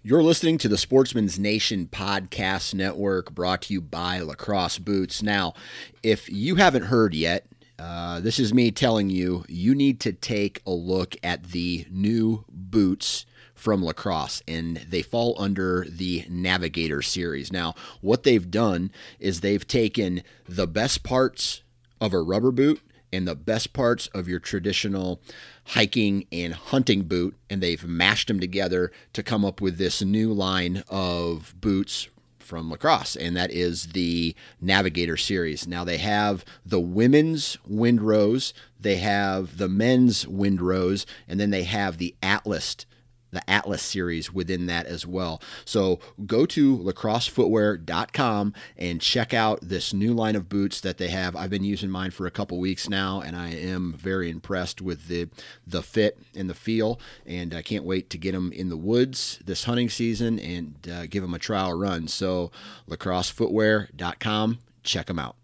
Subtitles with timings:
[0.00, 5.24] You're listening to the Sportsman's Nation Podcast Network brought to you by Lacrosse Boots.
[5.24, 5.54] Now,
[6.04, 7.46] if you haven't heard yet,
[7.80, 12.44] uh, this is me telling you, you need to take a look at the new
[12.48, 13.26] boots
[13.56, 18.88] from lacrosse and they fall under the navigator series now what they've done
[19.18, 21.64] is they've taken the best parts
[22.00, 22.80] of a rubber boot
[23.12, 25.20] and the best parts of your traditional
[25.68, 30.32] hiking and hunting boot and they've mashed them together to come up with this new
[30.32, 35.68] line of boots from lacrosse, and that is the Navigator series.
[35.68, 41.98] Now they have the women's Windrose, they have the men's Windrose, and then they have
[41.98, 42.86] the Atlas
[43.30, 45.40] the Atlas series within that as well.
[45.64, 51.36] So go to lacrossefootwear.com and check out this new line of boots that they have.
[51.36, 55.08] I've been using mine for a couple weeks now, and I am very impressed with
[55.08, 55.28] the
[55.66, 57.00] the fit and the feel.
[57.26, 61.06] And I can't wait to get them in the woods this hunting season and uh,
[61.06, 62.08] give them a trial run.
[62.08, 62.50] So
[62.88, 65.37] lacrossefootwear.com, check them out.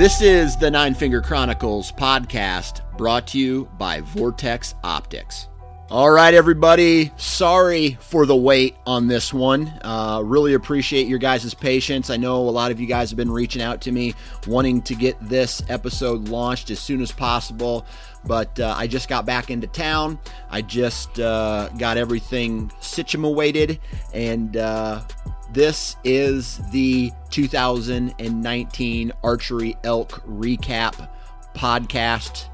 [0.00, 5.48] This is the Nine Finger Chronicles podcast brought to you by Vortex Optics.
[5.90, 7.12] All right, everybody.
[7.18, 9.70] Sorry for the wait on this one.
[9.82, 12.08] Uh, really appreciate your guys' patience.
[12.08, 14.14] I know a lot of you guys have been reaching out to me
[14.46, 17.84] wanting to get this episode launched as soon as possible,
[18.24, 20.18] but uh, I just got back into town.
[20.48, 23.78] I just uh, got everything situated
[24.14, 25.02] and uh,
[25.52, 31.08] this is the 2019 Archery Elk Recap
[31.54, 32.46] podcast.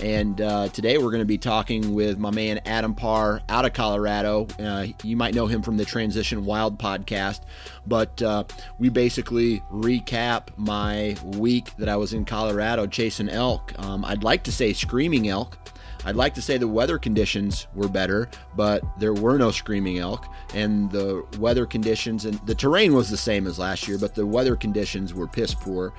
[0.00, 3.74] And uh, today we're going to be talking with my man Adam Parr out of
[3.74, 4.46] Colorado.
[4.58, 7.40] Uh, you might know him from the Transition Wild podcast,
[7.86, 8.44] but uh,
[8.78, 13.74] we basically recap my week that I was in Colorado chasing elk.
[13.78, 15.58] Um, I'd like to say screaming elk.
[16.04, 20.26] I'd like to say the weather conditions were better, but there were no screaming elk,
[20.54, 24.26] and the weather conditions and the terrain was the same as last year, but the
[24.26, 25.92] weather conditions were piss poor,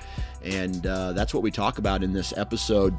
[0.44, 2.94] and uh, that's what we talk about in this episode.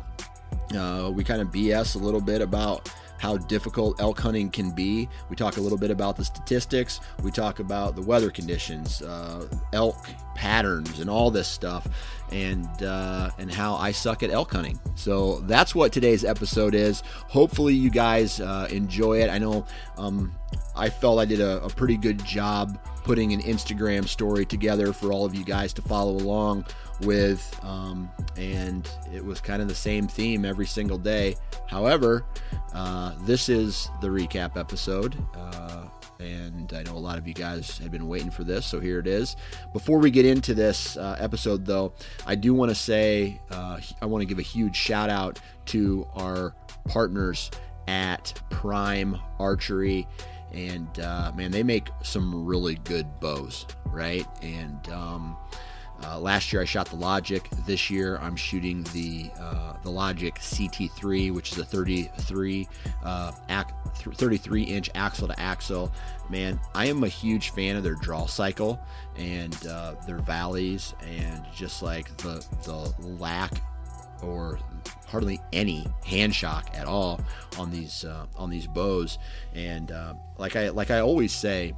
[0.76, 2.90] Uh, we kind of BS a little bit about
[3.24, 5.08] how difficult elk hunting can be.
[5.30, 7.00] We talk a little bit about the statistics.
[7.22, 11.88] We talk about the weather conditions, uh, elk patterns, and all this stuff,
[12.34, 14.80] and uh, and how I suck at elk hunting.
[14.96, 17.02] So that's what today's episode is.
[17.28, 19.30] Hopefully, you guys uh, enjoy it.
[19.30, 19.66] I know
[19.98, 20.34] um,
[20.76, 25.12] I felt I did a, a pretty good job putting an Instagram story together for
[25.12, 26.66] all of you guys to follow along
[27.02, 31.36] with, um, and it was kind of the same theme every single day.
[31.68, 32.26] However,
[32.74, 35.16] uh, this is the recap episode.
[35.36, 35.86] Uh,
[36.24, 39.00] and I know a lot of you guys had been waiting for this, so here
[39.00, 39.36] it is.
[39.74, 41.94] Before we get into this uh, episode, though,
[42.26, 46.08] I do want to say uh, I want to give a huge shout out to
[46.16, 47.52] our partners
[47.88, 50.08] at Prime Archery
[50.54, 54.26] and uh, man, they make some really good bows, right?
[54.42, 55.36] And um,
[56.04, 57.48] uh, last year I shot the Logic.
[57.66, 62.68] This year I'm shooting the uh, the Logic CT3, which is a 33
[63.04, 63.70] uh, ac-
[64.16, 65.92] 33 inch axle to axle.
[66.30, 68.80] Man, I am a huge fan of their draw cycle
[69.16, 73.54] and uh, their valleys, and just like the the lack
[74.22, 74.60] or
[75.08, 77.22] hardly any hand shock at all
[77.58, 79.20] on these uh, on these bows.
[79.54, 81.74] And uh, like I like I always say,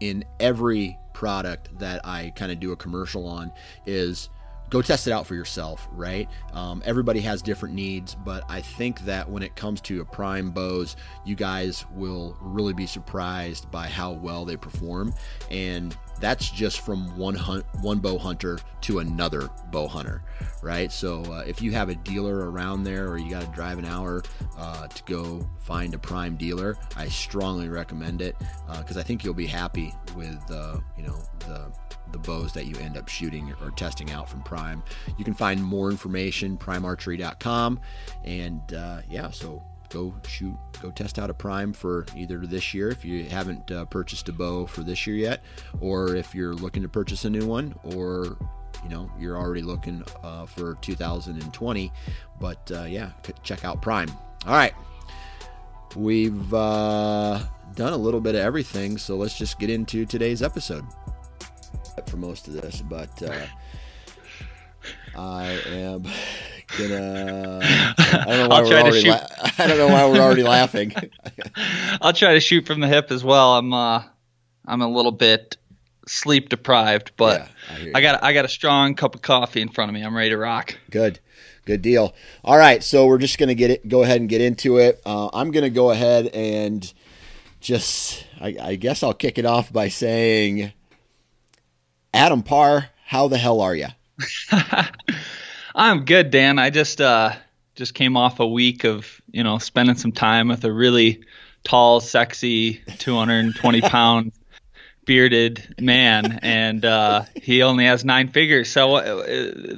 [0.00, 3.50] in every product that I kind of do a commercial on
[3.86, 4.30] is
[4.70, 6.28] go test it out for yourself, right?
[6.52, 10.52] Um, everybody has different needs, but I think that when it comes to a prime
[10.52, 10.94] bows,
[11.24, 15.12] you guys will really be surprised by how well they perform.
[15.50, 20.22] And that's just from one hunt, one bow hunter to another bow hunter,
[20.62, 20.90] right?
[20.90, 23.84] So uh, if you have a dealer around there, or you got to drive an
[23.84, 24.22] hour
[24.56, 28.36] uh, to go find a prime dealer, I strongly recommend it
[28.78, 31.72] because uh, I think you'll be happy with uh, you know the
[32.12, 34.82] the bows that you end up shooting or testing out from Prime.
[35.18, 37.80] You can find more information primearchery.com,
[38.24, 42.88] and uh, yeah, so go shoot, go test out a prime for either this year
[42.88, 45.44] if you haven't uh, purchased a bow for this year yet,
[45.80, 48.36] or if you're looking to purchase a new one, or
[48.82, 51.92] you know you're already looking uh, for 2020.
[52.40, 53.10] But uh, yeah,
[53.42, 54.10] check out Prime.
[54.46, 54.74] All right,
[55.96, 57.40] we've uh,
[57.74, 60.84] done a little bit of everything, so let's just get into today's episode
[62.06, 63.22] for most of this, but.
[63.22, 63.46] Uh,
[65.16, 66.04] I am
[66.76, 67.60] gonna.
[67.98, 69.08] I don't know why we're already.
[69.08, 69.26] La-
[69.58, 70.92] I don't know why we're already laughing.
[72.00, 73.56] I'll try to shoot from the hip as well.
[73.56, 73.72] I'm.
[73.72, 74.02] Uh,
[74.66, 75.56] I'm a little bit
[76.06, 77.48] sleep deprived, but
[77.82, 80.02] yeah, I, I got I got a strong cup of coffee in front of me.
[80.02, 80.76] I'm ready to rock.
[80.90, 81.20] Good,
[81.64, 82.14] good deal.
[82.44, 83.88] All right, so we're just gonna get it.
[83.88, 85.00] Go ahead and get into it.
[85.06, 86.92] Uh, I'm gonna go ahead and
[87.60, 88.26] just.
[88.40, 90.72] I, I guess I'll kick it off by saying,
[92.14, 93.88] Adam Parr, how the hell are you?
[95.78, 96.58] I'm good, Dan.
[96.58, 97.34] I just uh,
[97.76, 101.22] just came off a week of you know spending some time with a really
[101.62, 104.32] tall, sexy, 220 pound
[105.04, 108.68] bearded man, and uh, he only has nine figures.
[108.68, 109.24] So uh,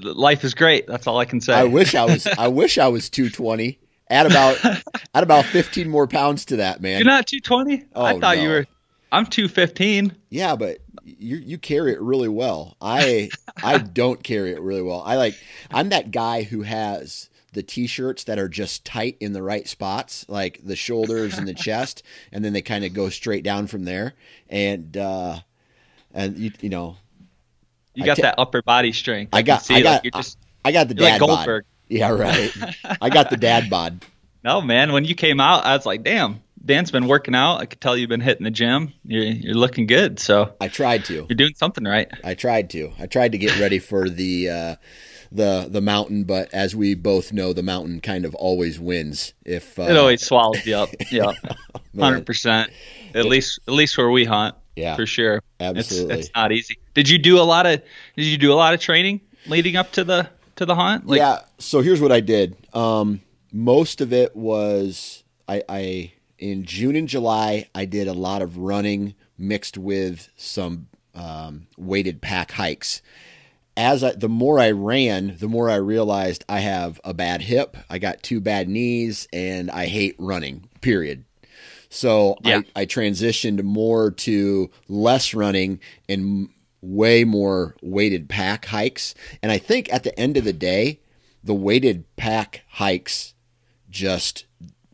[0.03, 0.87] life is great.
[0.87, 1.53] That's all I can say.
[1.53, 2.27] I wish I was.
[2.27, 3.79] I wish I was 220.
[4.09, 6.99] Add about add about 15 more pounds to that, man.
[6.99, 7.85] You're not 220.
[7.95, 8.43] Oh, I thought no.
[8.43, 8.67] you were.
[9.13, 10.17] I'm 215.
[10.31, 12.77] Yeah, but you you carry it really well.
[12.81, 13.31] I
[13.63, 15.03] I don't carry it really well.
[15.05, 15.35] I like
[15.71, 20.25] I'm that guy who has the t-shirts that are just tight in the right spots,
[20.29, 22.03] like the shoulders and the chest,
[22.33, 24.15] and then they kind of go straight down from there.
[24.49, 25.41] And uh
[26.13, 26.97] and you you know
[27.95, 29.35] you got that upper body strength.
[29.35, 31.47] I got I got like just, I got the dad like.
[31.47, 31.63] Bod.
[31.89, 32.53] Yeah, right.
[33.01, 34.05] I got the dad bod.
[34.43, 37.57] No, man, when you came out, I was like, damn, Dan's been working out.
[37.57, 38.93] I could tell you've been hitting the gym.
[39.05, 40.19] You're you're looking good.
[40.19, 41.15] So I tried to.
[41.15, 42.11] You're doing something right.
[42.23, 42.93] I tried to.
[42.99, 44.77] I tried to get ready for the uh,
[45.33, 49.33] the the mountain, but as we both know, the mountain kind of always wins.
[49.45, 50.91] If uh, it always swallows you up.
[51.11, 51.33] Yeah,
[51.99, 52.71] hundred percent.
[53.15, 54.55] At least at least where we hunt.
[54.77, 55.43] Yeah, for sure.
[55.59, 56.79] Absolutely, it's, it's not easy.
[56.95, 57.83] Did you do a lot of
[58.17, 61.07] Did you do a lot of training leading up to the to the hunt?
[61.07, 61.41] Like, yeah.
[61.59, 62.57] So here's what I did.
[62.75, 63.23] Um,
[63.53, 68.57] most of it was I, I in June and July, I did a lot of
[68.57, 73.03] running mixed with some um, weighted pack hikes.
[73.77, 77.77] As I, the more I ran, the more I realized I have a bad hip,
[77.89, 80.69] I got two bad knees, and I hate running.
[80.81, 81.25] Period.
[81.91, 82.63] So yeah.
[82.75, 86.49] I, I transitioned more to less running and
[86.81, 89.15] way more weighted pack hikes.
[89.43, 91.01] And I think at the end of the day,
[91.45, 93.35] the weighted pack hikes
[93.91, 94.47] just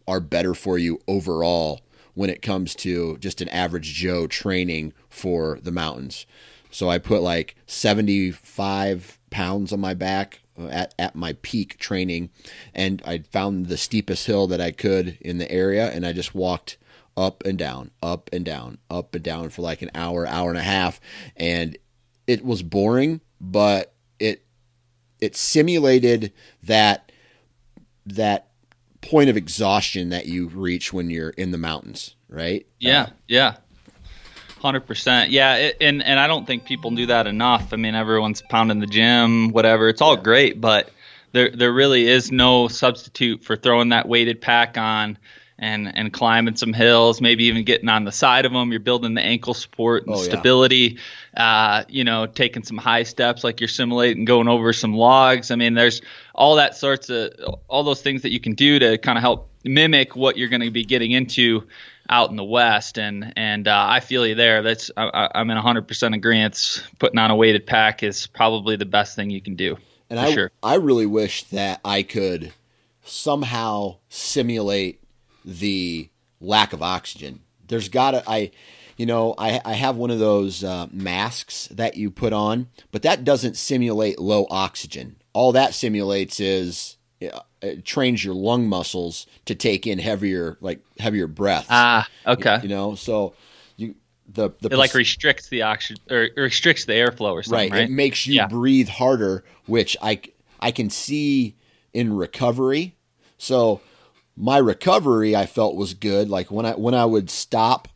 [0.06, 1.80] are better for you overall
[2.14, 6.26] when it comes to just an average Joe training for the mountains.
[6.70, 12.30] So I put like 75 pounds on my back uh, at, at my peak training,
[12.74, 16.34] and I found the steepest hill that I could in the area, and I just
[16.34, 16.78] walked
[17.16, 20.58] up and down, up and down, up and down for like an hour, hour and
[20.58, 21.00] a half,
[21.36, 21.76] and
[22.26, 24.44] it was boring, but it
[25.20, 26.32] it simulated
[26.62, 27.12] that
[28.04, 28.48] that
[29.08, 32.66] point of exhaustion that you reach when you're in the mountains, right?
[32.78, 33.56] Yeah, uh, yeah.
[34.60, 37.72] Hundred percent, yeah, it, and and I don't think people do that enough.
[37.72, 39.88] I mean, everyone's pounding the gym, whatever.
[39.88, 40.22] It's all yeah.
[40.22, 40.90] great, but
[41.32, 45.18] there there really is no substitute for throwing that weighted pack on
[45.58, 48.70] and and climbing some hills, maybe even getting on the side of them.
[48.70, 50.98] You're building the ankle support and oh, stability.
[51.34, 51.42] Yeah.
[51.42, 55.50] Uh, you know, taking some high steps like you're simulating going over some logs.
[55.50, 56.02] I mean, there's
[56.34, 57.32] all that sorts of
[57.68, 60.62] all those things that you can do to kind of help mimic what you're going
[60.62, 61.66] to be getting into
[62.08, 62.98] out in the west.
[62.98, 64.62] And and uh, I feel you there.
[64.62, 66.84] That's I, am in 100% agreement.
[66.98, 69.76] Putting on a weighted pack is probably the best thing you can do.
[70.08, 70.50] And I sure.
[70.62, 72.52] I really wish that I could
[73.02, 75.00] somehow simulate
[75.46, 76.10] the
[76.40, 77.40] lack of oxygen.
[77.66, 78.50] There's got to I
[78.96, 83.02] you know, I, I have one of those uh, masks that you put on, but
[83.02, 85.16] that doesn't simulate low oxygen.
[85.34, 90.80] All that simulates is uh, it trains your lung muscles to take in heavier, like
[90.98, 91.66] heavier breaths.
[91.68, 92.56] Ah, okay.
[92.56, 93.34] You, you know, so
[93.76, 97.80] you the the it like restricts the oxygen or restricts the airflow or something, right?
[97.80, 97.90] right?
[97.90, 98.46] It makes you yeah.
[98.46, 100.22] breathe harder, which I
[100.58, 101.56] I can see
[101.92, 102.96] in recovery.
[103.36, 103.82] So
[104.36, 106.28] my recovery I felt was good.
[106.28, 107.88] Like when I when I would stop,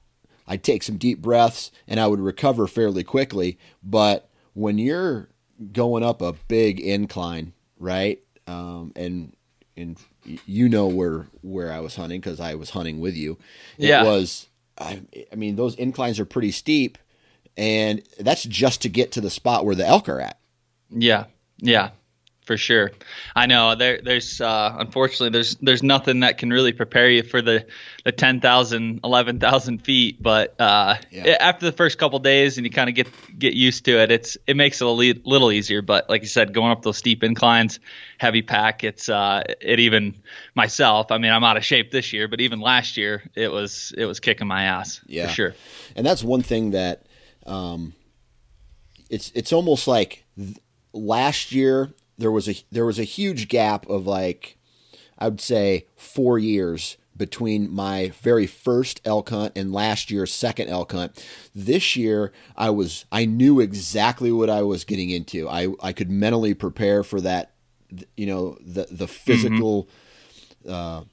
[0.46, 3.58] I'd take some deep breaths and I would recover fairly quickly.
[3.82, 5.28] But when you're
[5.72, 8.20] going up a big incline, right?
[8.46, 9.36] Um, and
[9.76, 13.38] and you know where where I was hunting because I was hunting with you.
[13.76, 14.04] It yeah.
[14.04, 16.96] was I, I mean those inclines are pretty steep,
[17.56, 20.38] and that's just to get to the spot where the elk are at.
[20.90, 21.26] Yeah,
[21.58, 21.90] yeah
[22.44, 22.90] for sure.
[23.36, 27.42] I know there, there's uh, unfortunately there's there's nothing that can really prepare you for
[27.42, 27.66] the
[28.04, 30.22] the 10,000, 11,000 feet.
[30.22, 31.36] But uh, yeah.
[31.38, 34.36] after the first couple days and you kind of get get used to it, it's
[34.46, 35.82] it makes it a le- little easier.
[35.82, 37.78] But like you said, going up those steep inclines,
[38.18, 40.16] heavy pack, it's uh, it even
[40.54, 41.12] myself.
[41.12, 44.06] I mean, I'm out of shape this year, but even last year it was it
[44.06, 45.00] was kicking my ass.
[45.06, 45.54] Yeah, for sure.
[45.94, 47.04] And that's one thing that
[47.46, 47.94] um,
[49.08, 50.24] it's it's almost like.
[50.36, 50.56] Th-
[50.92, 54.56] last year there was a there was a huge gap of like
[55.18, 60.68] I would say four years between my very first elk hunt and last year's second
[60.68, 61.24] elk hunt.
[61.54, 65.48] This year, I was I knew exactly what I was getting into.
[65.48, 67.52] I I could mentally prepare for that,
[68.16, 69.88] you know, the the physical
[70.64, 70.72] mm-hmm.
[70.72, 71.04] uh,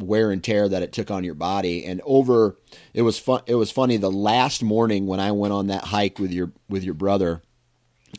[0.00, 1.84] wear and tear that it took on your body.
[1.84, 2.56] And over,
[2.92, 3.42] it was fun.
[3.46, 3.96] It was funny.
[3.96, 7.42] The last morning when I went on that hike with your with your brother,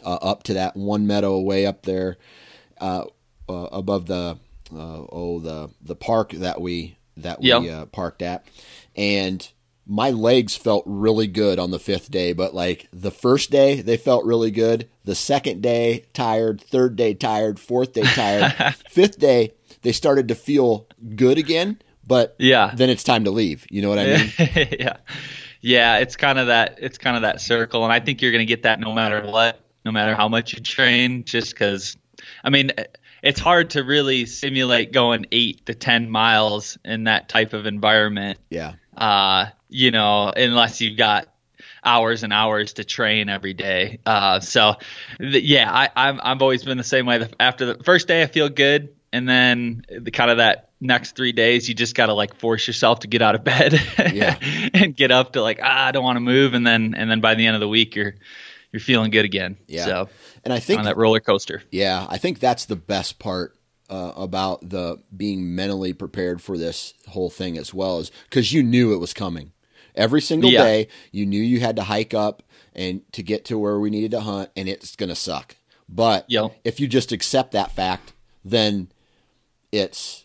[0.03, 2.17] uh, up to that one meadow way up there
[2.79, 3.05] uh,
[3.48, 4.38] uh, above the
[4.74, 7.63] uh, oh the the park that we that we yep.
[7.63, 8.46] Uh, parked at,
[8.96, 9.51] and
[9.86, 12.34] my legs felt really good on the fifth day.
[12.34, 14.89] But like the first day, they felt really good.
[15.03, 16.62] The second day, tired.
[16.62, 17.60] Third day, tired.
[17.60, 18.75] Fourth day, tired.
[18.89, 21.81] Fifth day, they started to feel good again.
[22.05, 23.65] But yeah, then it's time to leave.
[23.70, 24.31] You know what I mean?
[24.79, 24.98] yeah,
[25.62, 25.98] yeah.
[25.98, 26.79] It's kind of that.
[26.81, 29.25] It's kind of that circle, and I think you're going to get that no matter
[29.25, 31.97] what no matter how much you train, just because,
[32.43, 32.71] I mean,
[33.21, 38.39] it's hard to really simulate going eight to 10 miles in that type of environment.
[38.50, 38.73] Yeah.
[38.95, 41.27] Uh, you know, unless you've got
[41.83, 44.00] hours and hours to train every day.
[44.05, 44.75] Uh, so
[45.19, 47.27] the, yeah, I, I'm, I've always been the same way.
[47.39, 48.95] After the first day, I feel good.
[49.13, 52.65] And then the kind of that next three days, you just got to like force
[52.65, 53.73] yourself to get out of bed
[54.13, 54.38] yeah.
[54.73, 56.53] and get up to like, ah, I don't want to move.
[56.53, 58.15] And then, and then by the end of the week, you're,
[58.71, 59.57] you're feeling good again.
[59.67, 59.85] Yeah.
[59.85, 60.09] So,
[60.43, 61.63] and I think on that roller coaster.
[61.71, 63.55] Yeah, I think that's the best part
[63.89, 68.63] uh, about the being mentally prepared for this whole thing as well, is because you
[68.63, 69.51] knew it was coming.
[69.93, 70.63] Every single yeah.
[70.63, 74.11] day, you knew you had to hike up and to get to where we needed
[74.11, 75.57] to hunt, and it's going to suck.
[75.89, 76.55] But yep.
[76.63, 78.13] if you just accept that fact,
[78.45, 78.89] then
[79.73, 80.20] it's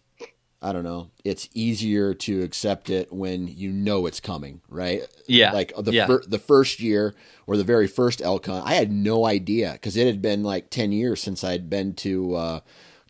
[0.67, 1.11] I don't know.
[1.23, 5.07] It's easier to accept it when you know it's coming, right?
[5.29, 5.53] Yeah.
[5.53, 6.07] Like the yeah.
[6.07, 7.15] Fir- the first year
[7.47, 10.69] or the very first elk hunt, I had no idea because it had been like
[10.69, 12.61] ten years since I'd been to uh,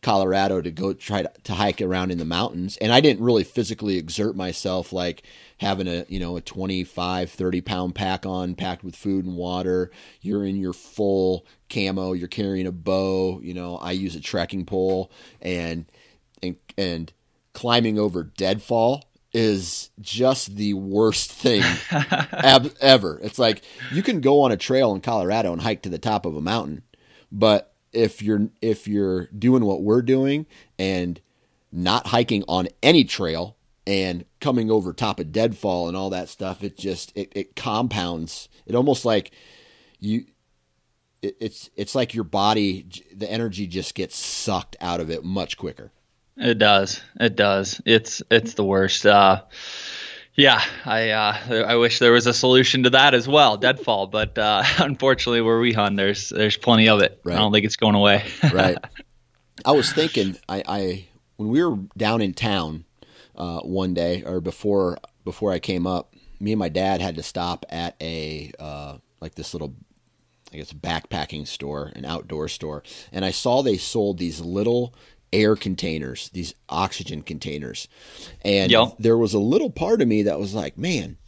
[0.03, 3.45] Colorado to go try to, to hike around in the mountains, and I didn't really
[3.45, 5.23] physically exert myself like
[5.57, 9.91] having a you know a 25 30 pound pack on packed with food and water
[10.21, 14.67] you're in your full camo you're carrying a bow you know i use a trekking
[14.67, 15.11] pole
[15.41, 15.87] and
[16.43, 17.13] and and
[17.57, 23.19] climbing over deadfall is just the worst thing ab- ever.
[23.23, 26.27] It's like you can go on a trail in Colorado and hike to the top
[26.27, 26.83] of a mountain,
[27.33, 30.45] but if you're if you're doing what we're doing
[30.79, 31.19] and
[31.73, 36.63] not hiking on any trail and coming over top of deadfall and all that stuff,
[36.63, 38.51] it just it, it compounds.
[38.67, 39.31] It almost like
[39.99, 40.27] you
[41.23, 45.57] it, it's it's like your body the energy just gets sucked out of it much
[45.57, 45.91] quicker.
[46.37, 47.01] It does.
[47.19, 47.81] It does.
[47.85, 49.07] It's it's the worst.
[49.07, 49.43] Uh,
[50.35, 54.07] yeah, I uh, I wish there was a solution to that as well, deadfall.
[54.07, 57.21] But uh, unfortunately, where we hunt, there's there's plenty of it.
[57.25, 57.35] Right.
[57.35, 58.25] I don't think it's going away.
[58.53, 58.77] right.
[59.65, 62.85] I was thinking, I, I when we were down in town
[63.35, 67.23] uh, one day or before before I came up, me and my dad had to
[67.23, 69.75] stop at a uh, like this little
[70.53, 74.95] I guess backpacking store, an outdoor store, and I saw they sold these little
[75.37, 77.89] air containers, these oxygen containers.
[78.43, 78.95] And yep.
[78.99, 81.19] there was a little part of me that was like, man,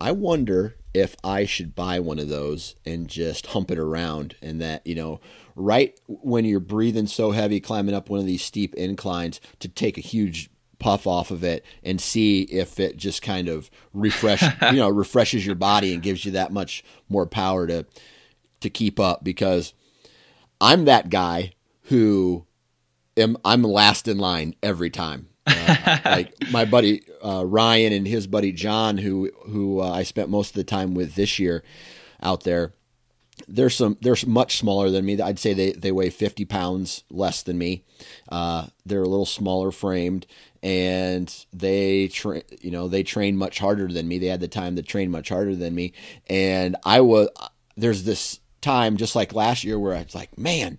[0.00, 4.36] I wonder if I should buy one of those and just hump it around.
[4.40, 5.20] And that, you know,
[5.54, 9.98] right when you're breathing so heavy, climbing up one of these steep inclines, to take
[9.98, 14.78] a huge puff off of it and see if it just kind of refresh, you
[14.78, 17.86] know, refreshes your body and gives you that much more power to
[18.60, 19.74] to keep up because
[20.60, 21.52] I'm that guy
[21.84, 22.46] who
[23.16, 25.28] am I'm last in line every time.
[25.44, 30.28] Uh, like my buddy uh, Ryan and his buddy John, who who uh, I spent
[30.28, 31.64] most of the time with this year
[32.22, 32.74] out there.
[33.48, 35.20] They're some they're much smaller than me.
[35.20, 37.84] I'd say they, they weigh fifty pounds less than me.
[38.28, 40.26] Uh, they're a little smaller framed,
[40.62, 44.18] and they train you know they train much harder than me.
[44.18, 45.92] They had the time to train much harder than me,
[46.28, 47.30] and I was
[47.76, 50.78] there's this time just like last year where it's like man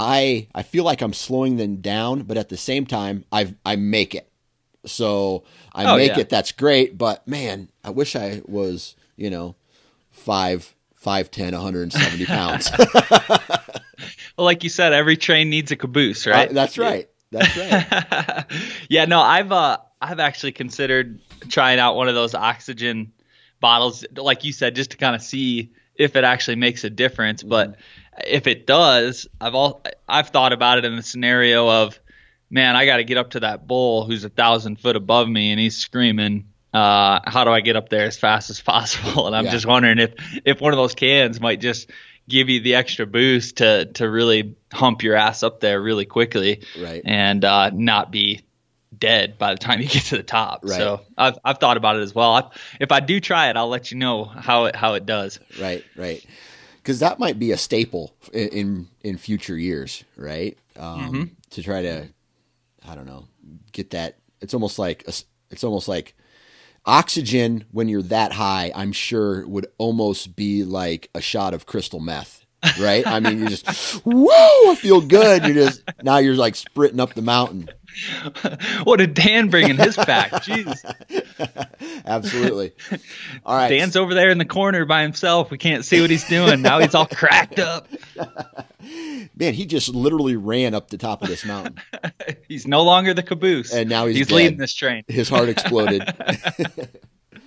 [0.00, 3.76] I I feel like I'm slowing them down, but at the same time, I I
[3.76, 4.28] make it.
[4.86, 6.20] So I oh, make yeah.
[6.20, 6.30] it.
[6.30, 9.56] That's great, but man, I wish I was you know
[10.10, 12.70] five five ten, 170 pounds.
[12.94, 13.40] well,
[14.38, 16.48] like you said, every train needs a caboose, right?
[16.48, 17.10] Uh, that's right.
[17.30, 18.44] That's right.
[18.88, 23.12] yeah, no, I've uh I've actually considered trying out one of those oxygen
[23.60, 27.42] bottles, like you said, just to kind of see if it actually makes a difference.
[27.42, 27.80] But mm-hmm
[28.26, 31.98] if it does, I've all I've thought about it in the scenario of,
[32.48, 35.50] man, I got to get up to that bull who's a thousand foot above me
[35.50, 36.48] and he's screaming.
[36.72, 39.26] Uh, how do I get up there as fast as possible?
[39.26, 39.52] And I'm yeah.
[39.52, 41.90] just wondering if if one of those cans might just
[42.28, 46.62] give you the extra boost to to really hump your ass up there really quickly,
[46.78, 47.02] right?
[47.04, 48.42] And uh, not be
[48.96, 50.60] dead by the time you get to the top.
[50.64, 50.76] Right.
[50.76, 52.32] So I've I've thought about it as well.
[52.32, 55.40] I, if I do try it, I'll let you know how it how it does.
[55.58, 56.24] Right, right
[56.82, 60.58] because that might be a staple in in, in future years, right?
[60.76, 61.24] Um, mm-hmm.
[61.50, 62.08] To try to,
[62.86, 63.26] I don't know,
[63.72, 64.18] get that.
[64.40, 65.12] It's almost like a,
[65.50, 66.14] it's almost like
[66.86, 68.72] oxygen when you're that high.
[68.74, 72.39] I'm sure would almost be like a shot of crystal meth
[72.80, 73.06] right?
[73.06, 75.44] I mean, you just, whoa, I feel good.
[75.44, 77.68] You're just, now you're like sprinting up the mountain.
[78.84, 80.30] what did Dan bring in his pack?
[80.30, 80.84] Jeez.
[82.06, 82.72] Absolutely.
[83.44, 83.68] All right.
[83.68, 85.50] Dan's over there in the corner by himself.
[85.50, 86.62] We can't see what he's doing.
[86.62, 87.88] Now he's all cracked up.
[89.36, 91.80] Man, he just literally ran up the top of this mountain.
[92.48, 93.72] he's no longer the caboose.
[93.72, 95.04] And now he's, he's leading this train.
[95.08, 96.02] His heart exploded.
[97.32, 97.38] all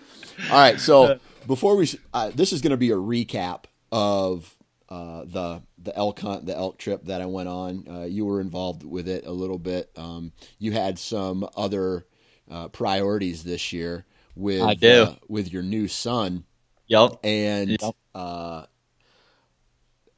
[0.52, 0.80] right.
[0.80, 4.56] So before we, uh, this is going to be a recap of
[4.94, 7.88] uh, the the elk hunt, the elk trip that I went on.
[7.90, 9.90] Uh, you were involved with it a little bit.
[9.98, 12.06] Um, you had some other
[12.50, 15.04] uh, priorities this year with I do.
[15.04, 16.44] Uh, with your new son.
[16.86, 17.22] Yep.
[17.24, 17.96] And yep.
[18.14, 18.66] Uh,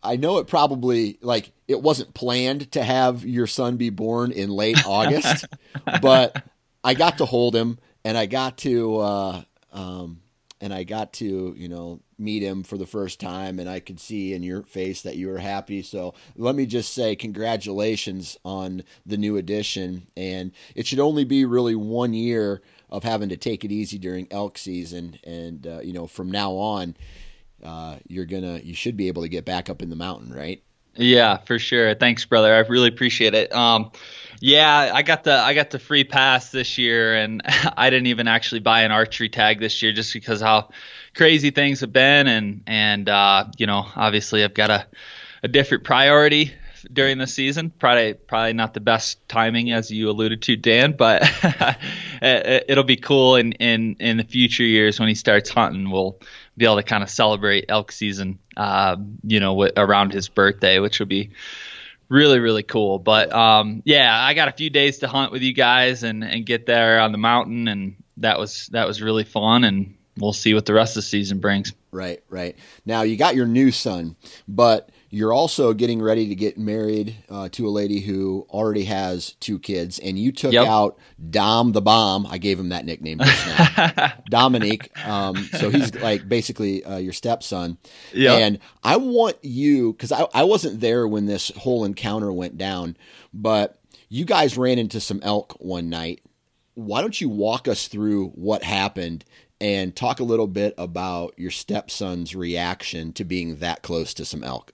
[0.04, 4.50] I know it probably like it wasn't planned to have your son be born in
[4.50, 5.46] late August,
[6.02, 6.44] but
[6.84, 10.22] I got to hold him and I got to um,
[10.66, 14.00] and I got to, you know, meet him for the first time and I could
[14.00, 15.84] see in your face that you were happy.
[15.84, 20.08] So let me just say congratulations on the new addition.
[20.18, 24.28] And it should only be really one year of having to take it easy during
[24.32, 25.20] elk season.
[25.24, 26.98] And, uh, you know, from now on,
[27.64, 30.64] uh, you're gonna, you should be able to get back up in the mountain, right?
[30.96, 31.94] Yeah, for sure.
[31.94, 32.56] Thanks, brother.
[32.56, 33.54] I really appreciate it.
[33.54, 33.92] Um,
[34.40, 37.42] yeah, I got the I got the free pass this year, and
[37.78, 40.70] I didn't even actually buy an archery tag this year just because how
[41.16, 44.88] crazy things have been, and and uh, you know, obviously I've got a
[45.44, 46.54] a different priority
[46.92, 47.72] during the season.
[47.72, 51.24] Probably probably not the best timing as you alluded to, Dan, but
[52.22, 55.90] it'll be cool in, in in the future years when he starts hunting.
[55.90, 56.20] We'll
[56.58, 60.80] be able to kind of celebrate elk season, uh, you know, w- around his birthday,
[60.80, 61.32] which will be
[62.10, 63.00] really really cool.
[63.00, 66.46] But um, yeah, I got a few days to hunt with you guys and and
[66.46, 69.96] get there on the mountain, and that was that was really fun and.
[70.18, 71.74] We'll see what the rest of the season brings.
[71.92, 72.56] Right, right.
[72.86, 74.16] Now you got your new son,
[74.48, 79.32] but you're also getting ready to get married uh, to a lady who already has
[79.40, 80.68] two kids, and you took yep.
[80.68, 81.00] out
[81.30, 82.26] Dom the Bomb.
[82.26, 84.92] I gave him that nickname just now, Dominique.
[85.08, 87.78] Um, so he's like basically uh, your stepson.
[88.12, 88.42] Yep.
[88.42, 92.98] And I want you because I, I wasn't there when this whole encounter went down,
[93.34, 96.24] but you guys ran into some elk one night.
[96.74, 99.24] Why don't you walk us through what happened
[99.62, 104.44] and talk a little bit about your stepson's reaction to being that close to some
[104.44, 104.74] elk?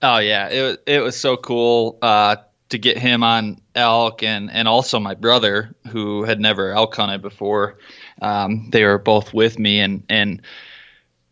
[0.00, 2.36] Oh yeah, it was it was so cool uh,
[2.68, 7.22] to get him on elk and and also my brother who had never elk hunted
[7.22, 7.78] before.
[8.20, 10.42] Um, they were both with me and and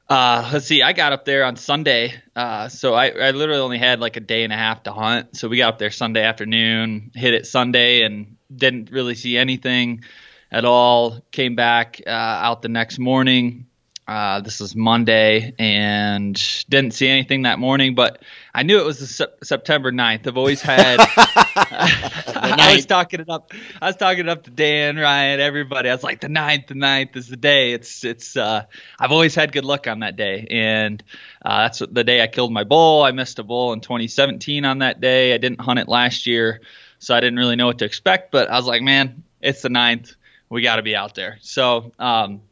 [0.08, 3.78] uh, let's see, I got up there on Sunday, uh, so I, I literally only
[3.78, 5.36] had like a day and a half to hunt.
[5.36, 10.04] So we got up there Sunday afternoon, hit it Sunday, and didn't really see anything
[10.52, 11.20] at all.
[11.32, 13.66] Came back uh, out the next morning,
[14.08, 18.22] uh, this is Monday and didn't see anything that morning, but
[18.54, 20.28] I knew it was the se- September 9th.
[20.28, 23.50] I've always had, I was talking it up.
[23.82, 25.88] I was talking it up to Dan, Ryan, everybody.
[25.88, 27.72] I was like, the 9th, the 9th is the day.
[27.72, 28.66] It's, it's, uh,
[29.00, 30.46] I've always had good luck on that day.
[30.50, 31.02] And,
[31.44, 33.02] uh, that's the day I killed my bull.
[33.02, 35.34] I missed a bull in 2017 on that day.
[35.34, 36.60] I didn't hunt it last year,
[37.00, 39.68] so I didn't really know what to expect, but I was like, man, it's the
[39.68, 40.14] ninth.
[40.48, 41.38] We got to be out there.
[41.40, 42.42] So, um,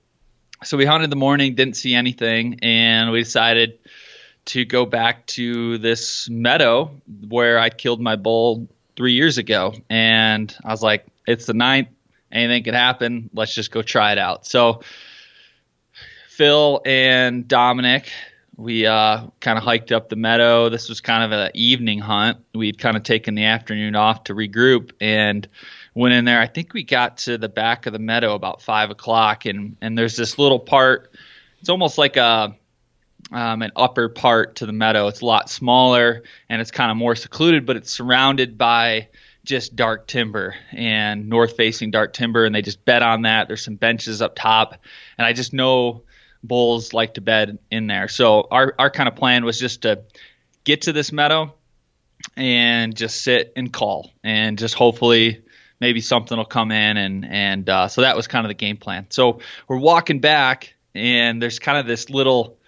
[0.64, 3.78] so we hunted the morning, didn't see anything, and we decided
[4.46, 6.90] to go back to this meadow
[7.28, 9.74] where I killed my bull three years ago.
[9.88, 11.88] And I was like, it's the ninth,
[12.30, 13.30] anything could happen.
[13.32, 14.46] Let's just go try it out.
[14.46, 14.82] So
[16.28, 18.10] Phil and Dominic,
[18.56, 20.68] we uh, kind of hiked up the meadow.
[20.68, 22.38] This was kind of an evening hunt.
[22.54, 25.48] We'd kind of taken the afternoon off to regroup and
[25.94, 26.40] went in there.
[26.40, 29.96] I think we got to the back of the meadow about five o'clock, and and
[29.96, 31.12] there's this little part.
[31.60, 32.56] It's almost like a
[33.32, 35.08] um, an upper part to the meadow.
[35.08, 39.08] It's a lot smaller and it's kind of more secluded, but it's surrounded by
[39.44, 43.48] just dark timber and north facing dark timber, and they just bed on that.
[43.48, 44.76] There's some benches up top,
[45.18, 46.02] and I just know
[46.42, 48.08] bulls like to bed in there.
[48.08, 50.02] So our our kind of plan was just to
[50.64, 51.54] get to this meadow
[52.36, 55.42] and just sit and call and just hopefully
[55.80, 58.76] maybe something will come in and and uh, so that was kind of the game
[58.76, 59.06] plan.
[59.10, 62.58] So we're walking back and there's kind of this little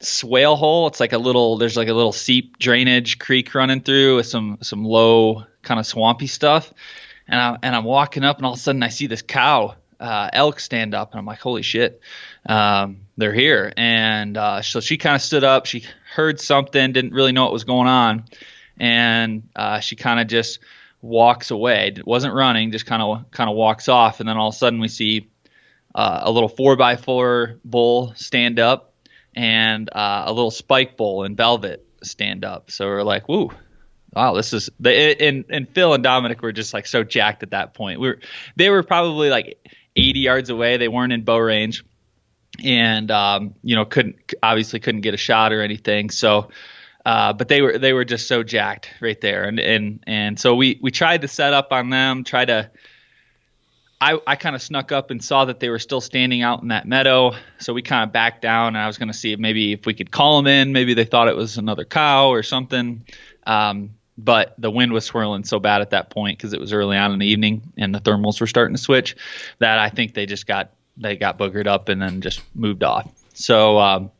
[0.00, 0.86] swale hole.
[0.86, 4.58] It's like a little there's like a little seep drainage creek running through with some
[4.62, 6.72] some low kind of swampy stuff.
[7.28, 9.76] And I and I'm walking up and all of a sudden I see this cow
[10.00, 12.00] uh, elk stand up and I'm like holy shit
[12.46, 17.12] um, they're here and uh, so she kind of stood up she heard something didn't
[17.12, 18.24] really know what was going on
[18.78, 20.60] and uh, she kind of just
[21.02, 24.48] walks away It wasn't running just kind of kind of walks off and then all
[24.48, 25.30] of a sudden we see
[25.94, 28.94] uh, a little four by four bull stand up
[29.34, 32.70] and uh, a little spike bull in velvet stand up.
[32.70, 33.50] So we're like, woo,
[34.14, 37.50] wow, this is the and and Phil and Dominic were just like so jacked at
[37.50, 38.00] that point.
[38.00, 38.18] We were
[38.56, 39.58] they were probably like
[39.96, 40.76] 80 yards away.
[40.76, 41.84] They weren't in bow range,
[42.62, 46.10] and um, you know couldn't obviously couldn't get a shot or anything.
[46.10, 46.50] So.
[47.04, 50.54] Uh, but they were they were just so jacked right there, and and and so
[50.54, 52.70] we we tried to set up on them, try to
[54.00, 56.68] I, I kind of snuck up and saw that they were still standing out in
[56.68, 57.32] that meadow.
[57.58, 59.84] So we kind of backed down, and I was going to see if maybe if
[59.84, 60.72] we could call them in.
[60.72, 63.04] Maybe they thought it was another cow or something.
[63.46, 66.96] Um, but the wind was swirling so bad at that point because it was early
[66.96, 69.16] on in the evening and the thermals were starting to switch
[69.60, 73.10] that I think they just got they got boogered up and then just moved off.
[73.32, 74.10] So um,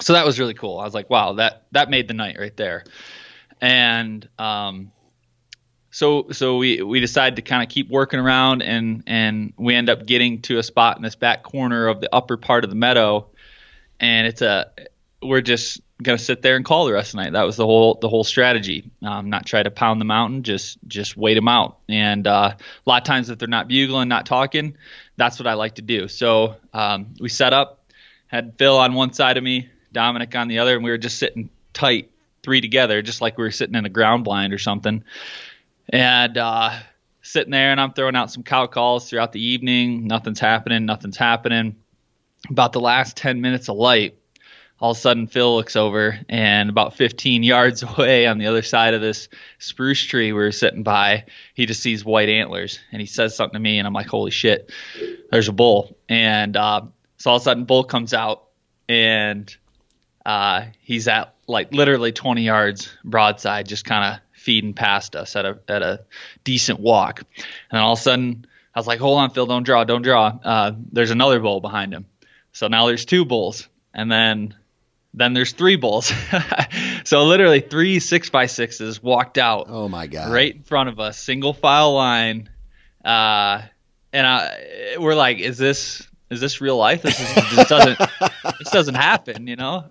[0.00, 0.78] so that was really cool.
[0.78, 2.84] I was like, wow, that that made the night right there.
[3.60, 4.90] And um,
[5.90, 9.88] so so we we decided to kind of keep working around and and we end
[9.88, 12.76] up getting to a spot in this back corner of the upper part of the
[12.76, 13.28] meadow.
[14.00, 14.72] And it's a
[15.22, 17.32] we're just gonna sit there and call the rest of the night.
[17.34, 18.90] That was the whole the whole strategy.
[19.02, 21.78] Um, not try to pound the mountain just just wait them out.
[21.88, 24.76] And uh, a lot of times if they're not bugling not talking
[25.16, 26.08] that's what i like to do.
[26.08, 27.84] So um, we set up
[28.26, 31.18] had phil on one side of me dominic on the other and we were just
[31.18, 32.10] sitting tight
[32.42, 35.02] three together just like we were sitting in a ground blind or something
[35.88, 36.78] and uh,
[37.22, 40.06] sitting there and I'm throwing out some cow calls throughout the evening.
[40.06, 40.86] Nothing's happening.
[40.86, 41.76] Nothing's happening.
[42.48, 44.18] About the last 10 minutes of light,
[44.78, 48.62] all of a sudden Phil looks over and about 15 yards away on the other
[48.62, 49.28] side of this
[49.58, 53.54] spruce tree we were sitting by, he just sees white antlers and he says something
[53.54, 54.70] to me and I'm like, holy shit,
[55.30, 55.96] there's a bull.
[56.08, 56.82] And uh,
[57.16, 58.44] so all of a sudden bull comes out
[58.88, 59.54] and
[60.24, 65.44] uh, he's at like literally 20 yards broadside, just kind of feeding past us at
[65.44, 66.04] a at a
[66.44, 69.62] decent walk, and then all of a sudden I was like, "Hold on, Phil, don't
[69.62, 72.06] draw, don't draw." Uh, there's another bull behind him,
[72.52, 74.54] so now there's two bulls, and then
[75.12, 76.12] then there's three bulls.
[77.04, 79.66] so literally three six by sixes walked out.
[79.68, 80.32] Oh my god!
[80.32, 82.48] Right in front of us, single file line,
[83.04, 83.62] uh,
[84.12, 87.02] and I, we're like, "Is this?" Is this real life?
[87.02, 87.98] This, is, this doesn't
[88.58, 89.84] this doesn't happen, you know.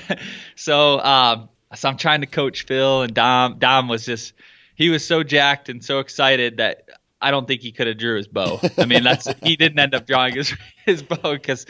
[0.56, 3.58] so um, so I'm trying to coach Phil and Dom.
[3.58, 4.32] Dom was just
[4.74, 6.88] he was so jacked and so excited that
[7.20, 8.60] I don't think he could have drew his bow.
[8.78, 11.66] I mean, that's he didn't end up drawing his his bow because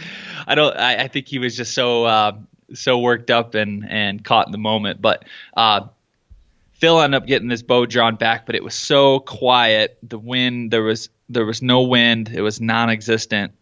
[0.46, 0.76] I don't.
[0.76, 2.32] I, I, think he was just so uh,
[2.72, 5.00] so worked up and and caught in the moment.
[5.00, 5.24] But
[5.56, 5.88] uh,
[6.72, 9.98] Phil ended up getting this bow drawn back, but it was so quiet.
[10.02, 12.30] The wind there was there was no wind.
[12.34, 13.52] It was non-existent.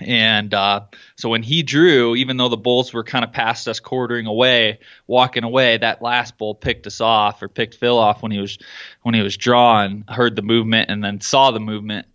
[0.00, 0.84] And uh,
[1.16, 4.78] so when he drew, even though the bulls were kind of past us, quartering away,
[5.06, 8.58] walking away, that last bull picked us off or picked Phil off when he was
[9.02, 12.06] when he was drawn, heard the movement, and then saw the movement.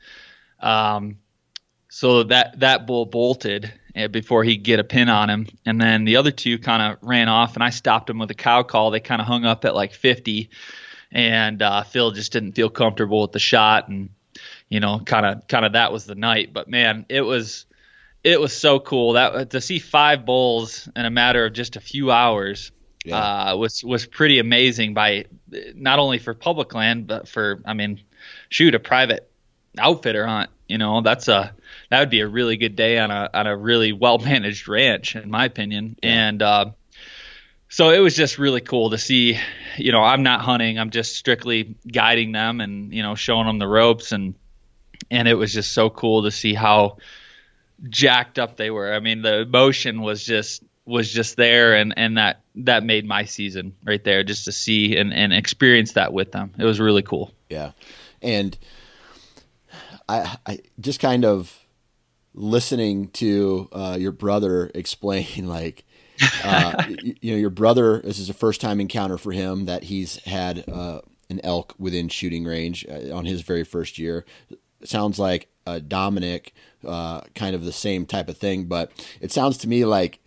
[0.59, 1.19] Um,
[1.87, 6.03] so that that bull bolted eh, before he get a pin on him, and then
[6.03, 8.89] the other two kind of ran off, and I stopped them with a cow call.
[8.89, 10.49] They kind of hung up at like 50,
[11.11, 14.09] and uh, Phil just didn't feel comfortable with the shot, and
[14.67, 16.53] you know, kind of kind of that was the night.
[16.53, 17.66] But man, it was
[18.27, 21.79] it was so cool that to see five bulls in a matter of just a
[21.79, 22.73] few hours
[23.05, 23.51] yeah.
[23.51, 24.93] uh, was was pretty amazing.
[24.93, 25.27] By
[25.73, 28.01] not only for public land, but for I mean,
[28.49, 29.31] shoot, a private
[29.77, 30.49] outfitter hunt.
[30.67, 31.55] You know, that's a
[31.89, 35.15] that would be a really good day on a on a really well managed ranch,
[35.15, 35.95] in my opinion.
[36.03, 36.27] Yeah.
[36.27, 36.65] And uh,
[37.69, 39.39] so it was just really cool to see.
[39.77, 43.57] You know, I'm not hunting; I'm just strictly guiding them and you know showing them
[43.57, 44.35] the ropes and
[45.09, 46.97] and it was just so cool to see how
[47.89, 48.93] jacked up they were.
[48.93, 53.25] I mean, the emotion was just was just there and and that that made my
[53.25, 56.53] season right there just to see and and experience that with them.
[56.57, 57.31] It was really cool.
[57.49, 57.71] Yeah.
[58.21, 58.57] And
[60.07, 61.53] I I just kind of
[62.33, 65.85] listening to uh, your brother explain like
[66.43, 66.83] uh,
[67.21, 70.67] you, know your brother this is a first time encounter for him that he's had
[70.69, 74.25] uh, an elk within shooting range uh, on his very first year
[74.83, 76.53] sounds like uh, Dominic,
[76.85, 78.65] uh, kind of the same type of thing.
[78.65, 80.19] But it sounds to me like,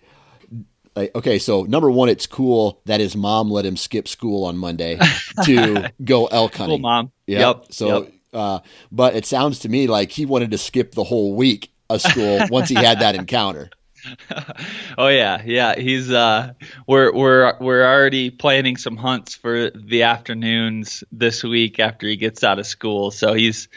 [0.94, 4.56] like okay, so number one, it's cool that his mom let him skip school on
[4.56, 4.98] Monday
[5.44, 6.78] to go elk hunting.
[6.78, 7.12] Cool, mom.
[7.26, 7.40] Yep.
[7.40, 7.64] yep.
[7.70, 8.12] So, yep.
[8.32, 8.60] Uh,
[8.92, 12.40] but it sounds to me like he wanted to skip the whole week of school
[12.50, 13.70] once he had that encounter.
[14.98, 15.74] oh yeah, yeah.
[15.76, 16.52] He's uh,
[16.86, 22.42] we're we're we're already planning some hunts for the afternoons this week after he gets
[22.42, 23.10] out of school.
[23.10, 23.68] So he's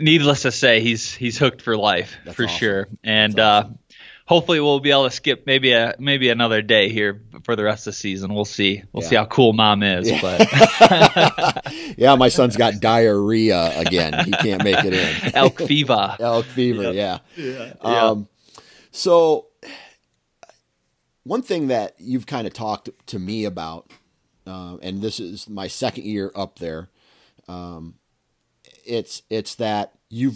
[0.00, 2.58] needless to say, he's he's hooked for life That's for awesome.
[2.58, 2.88] sure.
[3.04, 3.72] And uh, awesome.
[3.72, 3.94] uh,
[4.26, 7.86] hopefully, we'll be able to skip maybe a maybe another day here for the rest
[7.86, 8.34] of the season.
[8.34, 8.82] We'll see.
[8.92, 9.08] We'll yeah.
[9.08, 10.10] see how cool mom is.
[10.10, 10.20] Yeah.
[10.20, 14.24] But yeah, my son's got diarrhea again.
[14.24, 15.30] He can't make it in.
[15.34, 16.16] Elk fever.
[16.20, 16.92] Elk fever.
[16.92, 16.94] Yep.
[16.94, 17.18] Yeah.
[17.36, 17.72] Yeah.
[17.80, 18.28] Um,
[18.90, 19.46] so
[21.24, 23.90] one thing that you've kind of talked to me about,
[24.46, 26.88] uh, and this is my second year up there.
[27.48, 27.94] Um,
[28.86, 30.32] it's it's that you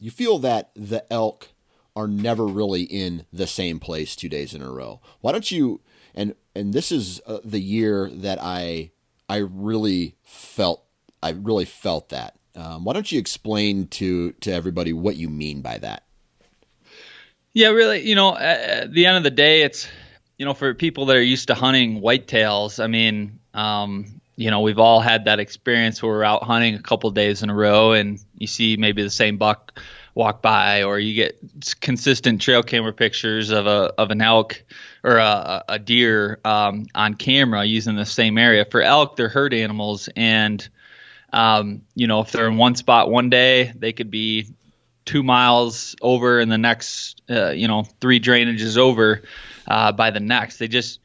[0.00, 1.48] you feel that the elk
[1.96, 5.00] are never really in the same place two days in a row.
[5.20, 5.80] Why don't you
[6.14, 8.90] and and this is uh, the year that I
[9.28, 10.84] I really felt
[11.22, 12.36] I really felt that.
[12.56, 16.04] Um, why don't you explain to to everybody what you mean by that?
[17.52, 19.88] Yeah, really, you know, at the end of the day, it's
[20.38, 22.82] you know for people that are used to hunting whitetails.
[22.82, 26.82] I mean, um, you know, we've all had that experience where we're out hunting a
[26.82, 29.78] couple days in a row and you see maybe the same buck
[30.14, 31.40] walk by or you get
[31.80, 34.62] consistent trail camera pictures of a of an elk
[35.02, 38.64] or a, a deer um, on camera using the same area.
[38.64, 40.66] For elk, they're herd animals and
[41.32, 44.46] um, you know, if they're in one spot one day, they could be
[45.04, 49.22] two miles over and the next, uh, you know, three drainages over
[49.66, 50.58] uh, by the next.
[50.58, 51.00] They just,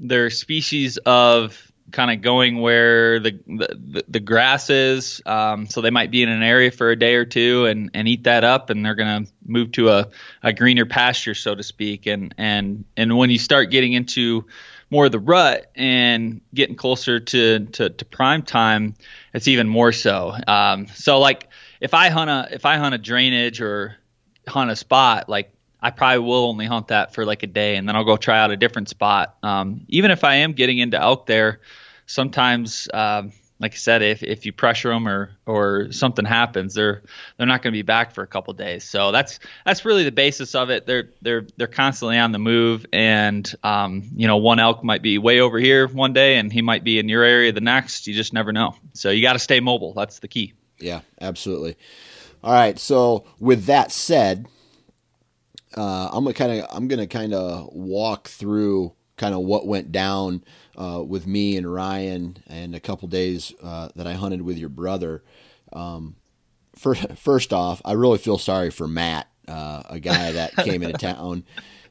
[0.00, 5.20] they're species of kind of going where the, the, the grass is.
[5.26, 8.08] Um, so they might be in an area for a day or two and, and
[8.08, 10.08] eat that up, and they're going to move to a,
[10.42, 12.06] a greener pasture, so to speak.
[12.06, 14.46] And and and when you start getting into
[14.90, 18.94] more of the rut and getting closer to, to, to prime time,
[19.32, 20.34] it's even more so.
[20.46, 21.48] Um, so like
[21.80, 23.96] if I hunt a if I hunt a drainage or
[24.46, 27.88] hunt a spot, like I probably will only hunt that for like a day, and
[27.88, 29.36] then I'll go try out a different spot.
[29.42, 31.60] Um, even if I am getting into elk there,
[32.06, 37.02] sometimes, um, like I said, if, if you pressure them or or something happens, they're
[37.36, 38.84] they're not going to be back for a couple days.
[38.84, 40.86] So that's that's really the basis of it.
[40.86, 45.18] They're they're they're constantly on the move, and um, you know, one elk might be
[45.18, 48.06] way over here one day, and he might be in your area the next.
[48.06, 48.76] You just never know.
[48.92, 49.94] So you got to stay mobile.
[49.94, 50.54] That's the key.
[50.78, 51.76] Yeah, absolutely.
[52.44, 52.78] All right.
[52.78, 54.46] So with that said,
[55.76, 59.92] uh, I'm gonna kind of I'm gonna kind of walk through kind of what went
[59.92, 60.42] down
[60.76, 64.68] uh, with me and Ryan and a couple days uh, that I hunted with your
[64.68, 65.22] brother.
[65.72, 66.16] Um,
[66.74, 70.98] first, first off, I really feel sorry for Matt, uh, a guy that came into
[70.98, 71.44] town,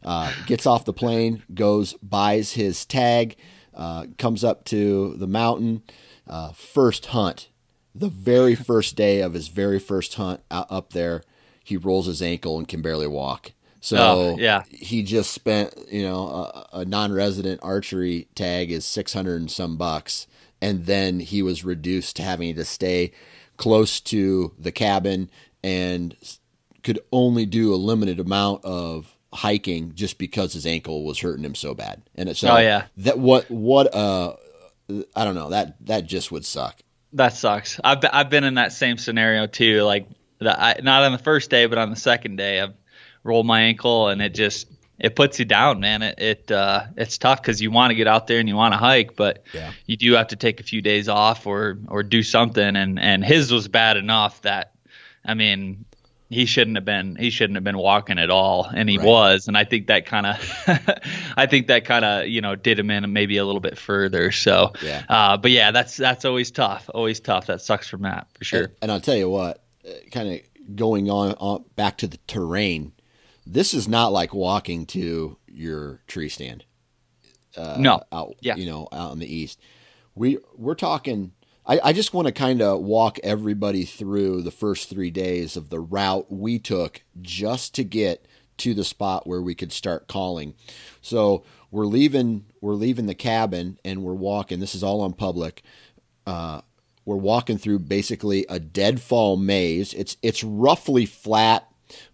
[0.03, 3.37] uh, gets off the plane, goes, buys his tag,
[3.73, 5.83] uh, comes up to the mountain,
[6.53, 7.49] first hunt.
[7.93, 11.23] The very first day of his very first hunt up there,
[11.63, 13.51] he rolls his ankle and can barely walk.
[13.83, 19.11] So oh, yeah, he just spent you know a, a, non-resident archery tag is six
[19.11, 20.27] hundred and some bucks,
[20.61, 23.11] and then he was reduced to having to stay
[23.57, 25.31] close to the cabin
[25.63, 26.15] and
[26.83, 31.55] could only do a limited amount of hiking just because his ankle was hurting him
[31.55, 32.03] so bad.
[32.13, 34.35] And it's so oh yeah, that what what uh
[35.15, 36.79] I don't know that that just would suck.
[37.13, 37.79] That sucks.
[37.83, 39.81] I've I've been in that same scenario too.
[39.81, 42.73] Like the, I, not on the first day, but on the second day, I've
[43.23, 44.67] roll my ankle, and it just
[45.01, 46.03] it puts you down, man.
[46.03, 48.73] It it uh, it's tough because you want to get out there and you want
[48.73, 49.71] to hike, but yeah.
[49.87, 52.75] you do have to take a few days off or or do something.
[52.75, 54.73] And and his was bad enough that,
[55.25, 55.85] I mean,
[56.29, 59.07] he shouldn't have been he shouldn't have been walking at all, and he right.
[59.07, 59.47] was.
[59.47, 60.37] And I think that kind of
[61.35, 64.31] I think that kind of you know did him in maybe a little bit further.
[64.31, 65.03] So, yeah.
[65.09, 67.47] Uh, but yeah, that's that's always tough, always tough.
[67.47, 68.63] That sucks for Matt for sure.
[68.65, 69.63] And, and I'll tell you what,
[70.11, 72.93] kind of going on, on back to the terrain.
[73.45, 76.65] This is not like walking to your tree stand.
[77.57, 78.55] Uh, no, out yeah.
[78.55, 79.59] you know out in the east.
[80.15, 81.33] We we're talking.
[81.65, 85.69] I, I just want to kind of walk everybody through the first three days of
[85.69, 88.25] the route we took just to get
[88.57, 90.55] to the spot where we could start calling.
[91.01, 94.59] So we're leaving we're leaving the cabin and we're walking.
[94.59, 95.63] This is all on public.
[96.25, 96.61] Uh,
[97.05, 99.93] we're walking through basically a deadfall maze.
[99.93, 101.67] It's it's roughly flat,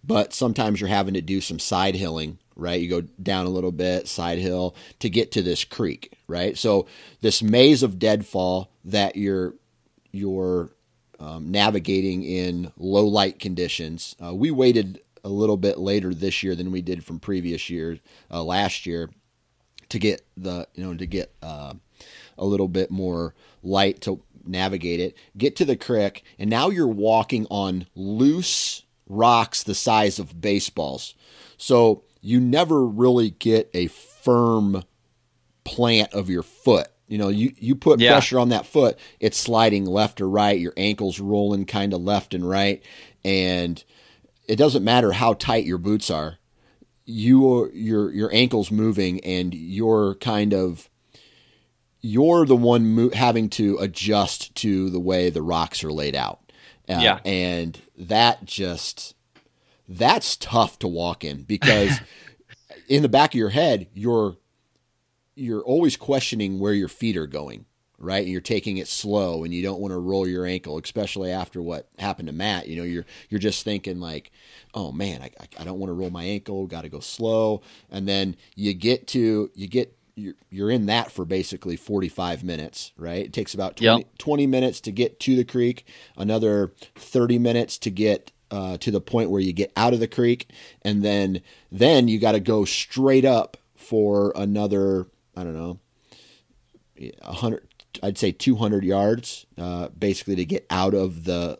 [0.04, 2.80] but sometimes you're having to do some side hilling, right?
[2.80, 6.56] You go down a little bit, side hill to get to this creek, right?
[6.56, 6.86] So
[7.20, 9.54] this maze of deadfall that you're
[10.10, 10.70] you're
[11.20, 14.14] um, navigating in low light conditions.
[14.22, 17.98] Uh, we waited a little bit later this year than we did from previous years,
[18.30, 19.10] uh, last year,
[19.88, 21.74] to get the you know to get uh,
[22.36, 25.16] a little bit more light to navigate it.
[25.36, 31.14] Get to the creek, and now you're walking on loose rocks the size of baseballs.
[31.56, 34.84] So you never really get a firm
[35.64, 36.88] plant of your foot.
[37.06, 38.12] You know, you, you put yeah.
[38.12, 42.34] pressure on that foot, it's sliding left or right, your ankles rolling kind of left
[42.34, 42.82] and right.
[43.24, 43.82] And
[44.46, 46.38] it doesn't matter how tight your boots are.
[47.04, 50.90] You your your ankles moving and you're kind of
[52.00, 56.47] you're the one mo- having to adjust to the way the rocks are laid out.
[56.88, 57.18] Uh, yeah.
[57.24, 59.14] And that just,
[59.88, 62.00] that's tough to walk in because
[62.88, 64.36] in the back of your head, you're,
[65.34, 67.66] you're always questioning where your feet are going,
[67.98, 68.22] right?
[68.22, 71.60] And you're taking it slow and you don't want to roll your ankle, especially after
[71.60, 72.68] what happened to Matt.
[72.68, 74.30] You know, you're, you're just thinking like,
[74.74, 77.62] oh man, I, I don't want to roll my ankle, got to go slow.
[77.90, 82.92] And then you get to, you get you're, you're in that for basically 45 minutes,
[82.96, 83.24] right?
[83.24, 84.18] It takes about 20, yep.
[84.18, 89.00] 20 minutes to get to the creek, another 30 minutes to get uh, to the
[89.00, 90.48] point where you get out of the creek,
[90.82, 95.78] and then then you got to go straight up for another I don't know,
[97.22, 97.68] hundred
[98.02, 101.58] I'd say 200 yards, uh, basically to get out of the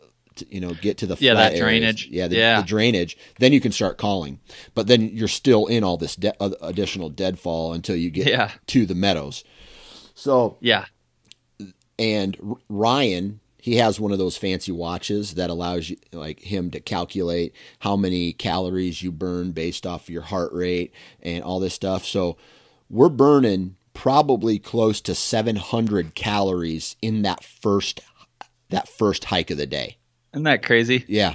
[0.50, 2.08] you know get to the yeah that drainage areas.
[2.08, 2.60] yeah the, yeah.
[2.60, 3.16] the, drainage.
[3.38, 4.40] Then you can start calling.
[4.74, 8.52] But then you're still in all this de- uh, additional deadfall until you get yeah.
[8.68, 9.44] to the meadows.
[10.14, 10.86] So yeah.
[11.98, 16.80] and Ryan he has one of those fancy watches that allows you like him to
[16.80, 22.06] calculate how many calories you burn based off your heart rate and all this stuff.
[22.06, 22.38] So
[22.88, 28.00] we're burning probably close to 700 calories in that first
[28.70, 29.97] that first hike of the day
[30.38, 31.04] isn't that crazy?
[31.08, 31.34] Yeah.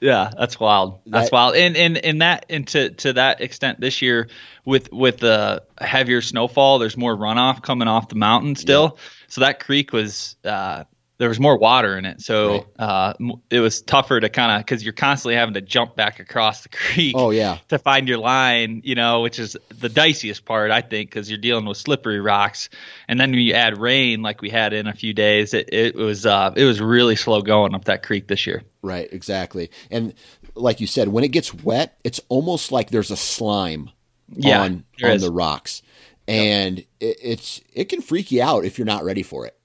[0.00, 1.00] Yeah, that's wild.
[1.06, 1.56] That's that, wild.
[1.56, 4.28] And and and that and to to that extent this year
[4.64, 8.92] with with the heavier snowfall, there's more runoff coming off the mountain still.
[8.94, 9.02] Yeah.
[9.28, 10.84] So that creek was uh,
[11.18, 12.66] there was more water in it, so right.
[12.78, 13.14] uh,
[13.50, 16.68] it was tougher to kind of because you're constantly having to jump back across the
[16.70, 17.14] creek.
[17.16, 21.10] Oh yeah, to find your line, you know, which is the diciest part, I think,
[21.10, 22.68] because you're dealing with slippery rocks,
[23.08, 25.94] and then when you add rain like we had in a few days, it, it
[25.96, 28.62] was uh, it was really slow going up that creek this year.
[28.82, 30.12] Right, exactly, and
[30.54, 33.90] like you said, when it gets wet, it's almost like there's a slime
[34.34, 35.22] yeah, on on is.
[35.22, 35.80] the rocks,
[36.28, 36.86] and yep.
[37.00, 39.55] it, it's it can freak you out if you're not ready for it.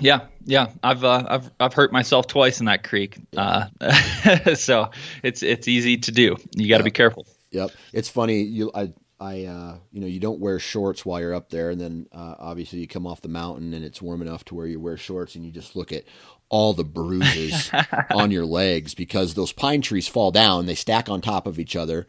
[0.00, 3.66] Yeah, yeah, I've uh, I've I've hurt myself twice in that creek, uh,
[4.54, 4.90] so
[5.22, 6.36] it's it's easy to do.
[6.54, 6.84] You got to yep.
[6.84, 7.26] be careful.
[7.50, 8.42] Yep, it's funny.
[8.42, 11.80] You I I uh, you know you don't wear shorts while you're up there, and
[11.80, 14.80] then uh, obviously you come off the mountain and it's warm enough to where you
[14.80, 16.04] wear shorts, and you just look at
[16.48, 17.70] all the bruises
[18.10, 21.76] on your legs because those pine trees fall down, they stack on top of each
[21.76, 22.06] other,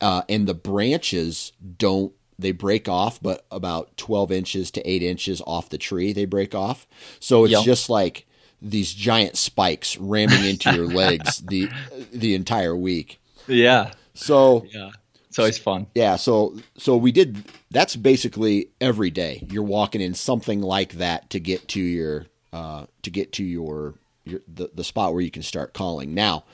[0.00, 5.42] uh, and the branches don't they break off, but about 12 inches to 8 inches
[5.46, 6.86] off the tree, they break off.
[7.18, 7.64] So it's yep.
[7.64, 8.26] just like
[8.62, 11.70] these giant spikes ramming into your legs the
[12.12, 13.20] the entire week.
[13.46, 13.92] Yeah.
[14.14, 14.90] So yeah.
[15.28, 15.86] It's always fun.
[15.94, 19.46] Yeah, so so we did that's basically every day.
[19.48, 23.94] You're walking in something like that to get to your uh to get to your
[24.24, 26.14] your the, the spot where you can start calling.
[26.14, 26.44] Now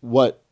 [0.00, 0.42] what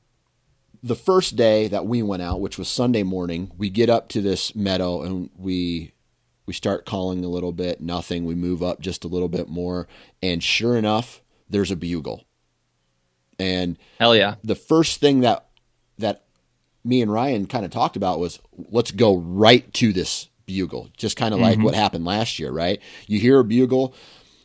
[0.83, 4.21] the first day that we went out, which was Sunday morning, we get up to
[4.21, 5.93] this meadow and we
[6.47, 8.25] we start calling a little bit, nothing.
[8.25, 9.87] We move up just a little bit more,
[10.23, 12.25] and sure enough, there's a bugle.
[13.39, 15.47] And hell yeah, the first thing that
[15.99, 16.25] that
[16.85, 21.17] me and Ryan kind of talked about was let's go right to this bugle, just
[21.17, 21.61] kind of mm-hmm.
[21.61, 22.81] like what happened last year, right?
[23.07, 23.95] You hear a bugle,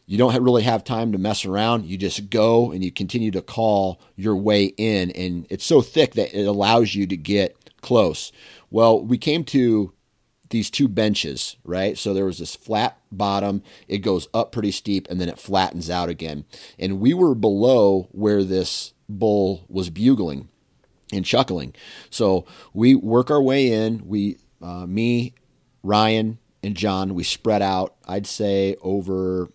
[0.05, 1.85] you don't really have time to mess around.
[1.85, 6.13] You just go and you continue to call your way in, and it's so thick
[6.15, 8.31] that it allows you to get close.
[8.69, 9.93] Well, we came to
[10.49, 11.97] these two benches, right?
[11.97, 15.89] So there was this flat bottom, it goes up pretty steep, and then it flattens
[15.89, 16.45] out again.
[16.77, 20.49] And we were below where this bull was bugling
[21.11, 21.73] and chuckling.
[22.09, 24.03] So we work our way in.
[24.05, 25.33] We, uh, me,
[25.81, 27.95] Ryan, and John, we spread out.
[28.07, 29.49] I'd say over.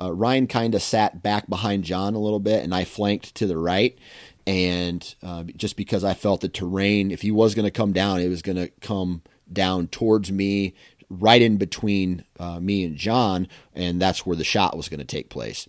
[0.00, 3.46] Uh, Ryan kind of sat back behind John a little bit, and I flanked to
[3.46, 3.98] the right.
[4.46, 8.20] And uh, just because I felt the terrain, if he was going to come down,
[8.20, 9.22] it was going to come
[9.52, 10.74] down towards me,
[11.10, 15.06] right in between uh, me and John, and that's where the shot was going to
[15.06, 15.68] take place.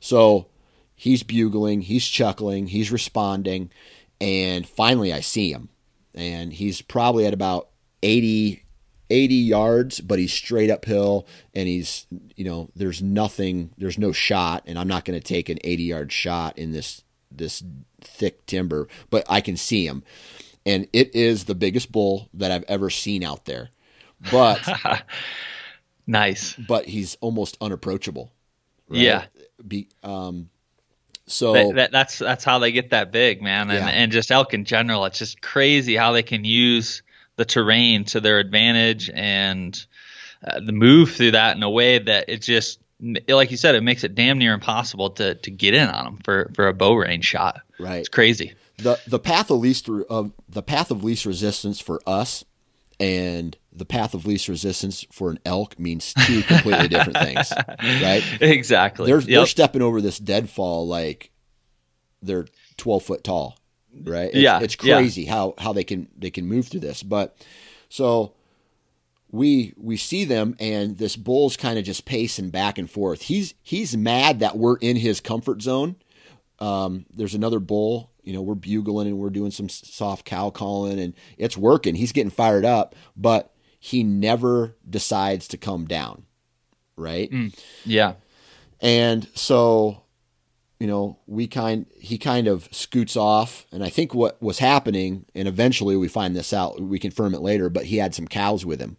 [0.00, 0.46] So
[0.94, 3.70] he's bugling, he's chuckling, he's responding,
[4.20, 5.68] and finally I see him.
[6.14, 7.68] And he's probably at about
[8.02, 8.64] 80,
[9.10, 14.64] 80 yards, but he's straight uphill and he's, you know, there's nothing, there's no shot,
[14.66, 17.62] and I'm not going to take an 80 yard shot in this this
[18.00, 20.02] thick timber, but I can see him.
[20.64, 23.70] And it is the biggest bull that I've ever seen out there.
[24.32, 24.66] But
[26.06, 26.54] nice.
[26.54, 28.32] But he's almost unapproachable.
[28.88, 29.00] Right?
[29.00, 29.24] Yeah.
[29.66, 30.48] Be, um,
[31.26, 33.88] so that, that, that's that's how they get that big, man, and yeah.
[33.88, 35.04] and just elk in general.
[35.06, 37.02] It's just crazy how they can use
[37.36, 39.86] the terrain to their advantage and
[40.46, 42.78] uh, the move through that in a way that it just
[43.28, 46.18] like you said, it makes it damn near impossible to to get in on them
[46.24, 47.60] for for a bow range shot.
[47.78, 48.54] Right, it's crazy.
[48.78, 52.44] the The path of least of the path of least resistance for us
[52.98, 57.52] and the path of least resistance for an elk means two completely different things,
[58.02, 58.22] right?
[58.40, 59.06] Exactly.
[59.06, 59.26] They're yep.
[59.26, 61.30] they're stepping over this deadfall like
[62.22, 62.46] they're
[62.78, 63.58] twelve foot tall,
[64.04, 64.28] right?
[64.28, 65.32] It's, yeah, it's crazy yeah.
[65.32, 67.02] how how they can they can move through this.
[67.02, 67.36] But
[67.88, 68.34] so
[69.30, 73.22] we we see them and this bull's kind of just pacing back and forth.
[73.22, 75.96] He's he's mad that we're in his comfort zone.
[76.58, 80.98] Um, there's another bull you know, we're bugling and we're doing some soft cow calling
[80.98, 81.94] and it's working.
[81.94, 86.24] He's getting fired up, but he never decides to come down.
[86.96, 87.30] Right.
[87.30, 88.14] Mm, yeah.
[88.80, 90.02] And so,
[90.78, 93.66] you know, we kind, he kind of scoots off.
[93.72, 97.40] And I think what was happening, and eventually we find this out, we confirm it
[97.40, 98.96] later, but he had some cows with him.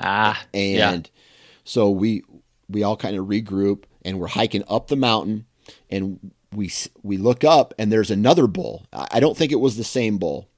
[0.00, 0.44] Ah.
[0.52, 1.20] And yeah.
[1.64, 2.22] so we,
[2.68, 5.46] we all kind of regroup and we're hiking up the mountain
[5.90, 6.72] and we
[7.02, 8.86] we look up and there's another bull.
[8.92, 10.48] I don't think it was the same bull,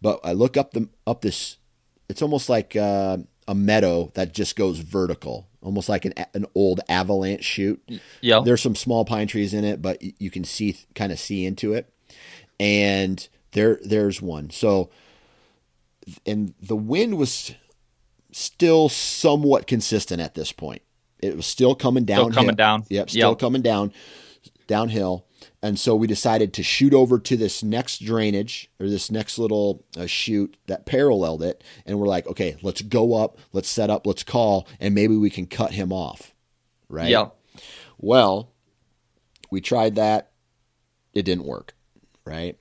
[0.00, 1.58] but I look up the up this.
[2.08, 3.18] It's almost like uh,
[3.48, 7.82] a meadow that just goes vertical, almost like an an old avalanche chute.
[8.20, 11.44] Yeah, there's some small pine trees in it, but you can see kind of see
[11.44, 11.92] into it,
[12.58, 14.50] and there there's one.
[14.50, 14.90] So,
[16.24, 17.54] and the wind was
[18.32, 20.82] still somewhat consistent at this point.
[21.20, 22.32] It was still coming down.
[22.32, 22.84] Still coming down.
[22.88, 23.38] Yep, still yep.
[23.38, 23.92] coming down
[24.66, 25.26] downhill
[25.62, 29.84] and so we decided to shoot over to this next drainage or this next little
[29.96, 31.62] uh, chute that paralleled it.
[31.84, 35.30] And we're like, okay, let's go up, let's set up, let's call, and maybe we
[35.30, 36.34] can cut him off.
[36.88, 37.08] Right?
[37.08, 37.28] Yeah.
[37.98, 38.52] Well,
[39.50, 40.30] we tried that.
[41.14, 41.74] It didn't work.
[42.24, 42.58] Right.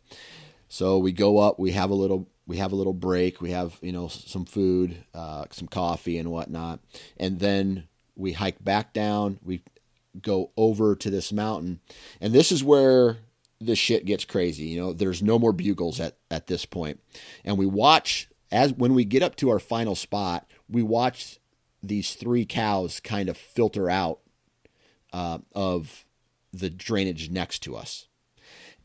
[0.67, 3.41] So we go up, we have a little we have a little break.
[3.41, 6.79] We have, you know, some food, uh, some coffee and whatnot.
[7.17, 9.39] And then we hike back down.
[9.43, 9.63] We
[10.21, 11.79] go over to this mountain.
[12.21, 13.17] And this is where
[13.59, 14.65] the shit gets crazy.
[14.65, 16.99] You know, there's no more bugles at, at this point.
[17.43, 21.39] And we watch as when we get up to our final spot, we watch
[21.81, 24.19] these three cows kind of filter out
[25.13, 26.05] uh, of
[26.53, 28.07] the drainage next to us.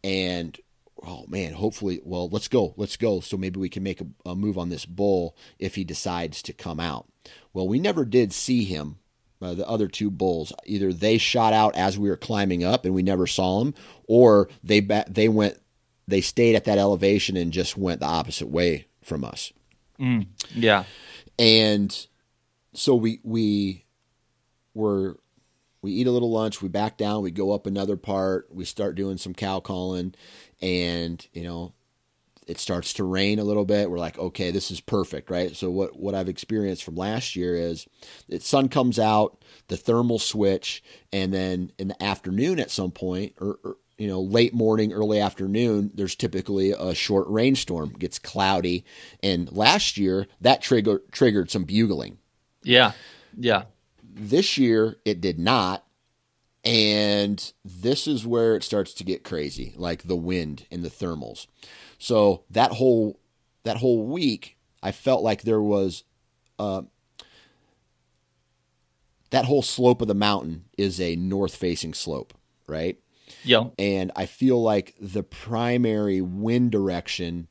[0.02, 0.58] And
[1.06, 3.20] oh man, hopefully, well, let's go, let's go.
[3.20, 6.52] So maybe we can make a, a move on this bull if he decides to
[6.52, 7.06] come out.
[7.52, 8.98] Well, we never did see him
[9.42, 10.52] uh, the other two bulls.
[10.66, 13.74] Either they shot out as we were climbing up and we never saw them,
[14.06, 15.58] or they ba- they went
[16.06, 19.52] they stayed at that elevation and just went the opposite way from us.
[19.98, 20.84] Mm, yeah,
[21.38, 22.06] and
[22.74, 23.84] so we we
[24.74, 25.18] were
[25.82, 28.96] we eat a little lunch, we back down, we go up another part, we start
[28.96, 30.14] doing some cow calling,
[30.60, 31.72] and you know
[32.46, 33.90] it starts to rain a little bit.
[33.90, 35.54] We're like, okay, this is perfect, right?
[35.54, 37.86] So what what I've experienced from last year is
[38.28, 40.82] the sun comes out, the thermal switch,
[41.12, 45.20] and then in the afternoon at some point, or, or you know, late morning, early
[45.20, 47.90] afternoon, there's typically a short rainstorm.
[47.98, 48.84] Gets cloudy,
[49.22, 52.18] and last year that trigger triggered some bugling.
[52.62, 52.92] Yeah,
[53.36, 53.64] yeah.
[54.02, 55.84] This year it did not,
[56.64, 61.46] and this is where it starts to get crazy, like the wind and the thermals.
[62.00, 63.20] So that whole
[63.62, 66.02] that whole week, I felt like there was
[66.58, 66.82] uh,
[69.30, 72.34] that whole slope of the mountain is a north facing slope,
[72.66, 72.98] right?
[73.44, 73.66] Yeah.
[73.78, 77.48] And I feel like the primary wind direction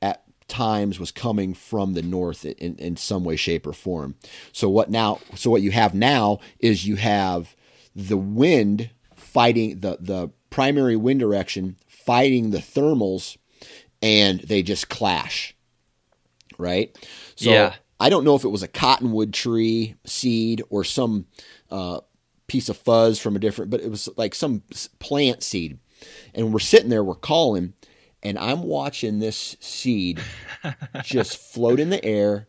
[0.00, 4.14] at times was coming from the north in, in some way, shape, or form.
[4.52, 5.18] So what now?
[5.34, 7.56] So what you have now is you have
[7.96, 11.76] the wind fighting the the primary wind direction
[12.06, 13.36] fighting the thermals,
[14.02, 15.54] and they just clash.
[16.58, 16.96] Right.
[17.36, 17.74] So Yeah.
[18.00, 21.26] I don't know if it was a cottonwood tree seed or some
[21.70, 22.00] uh,
[22.46, 24.62] piece of fuzz from a different, but it was like some
[24.98, 25.78] plant seed.
[26.34, 27.72] And we're sitting there, we're calling,
[28.22, 30.20] and I'm watching this seed
[31.02, 32.48] just float in the air.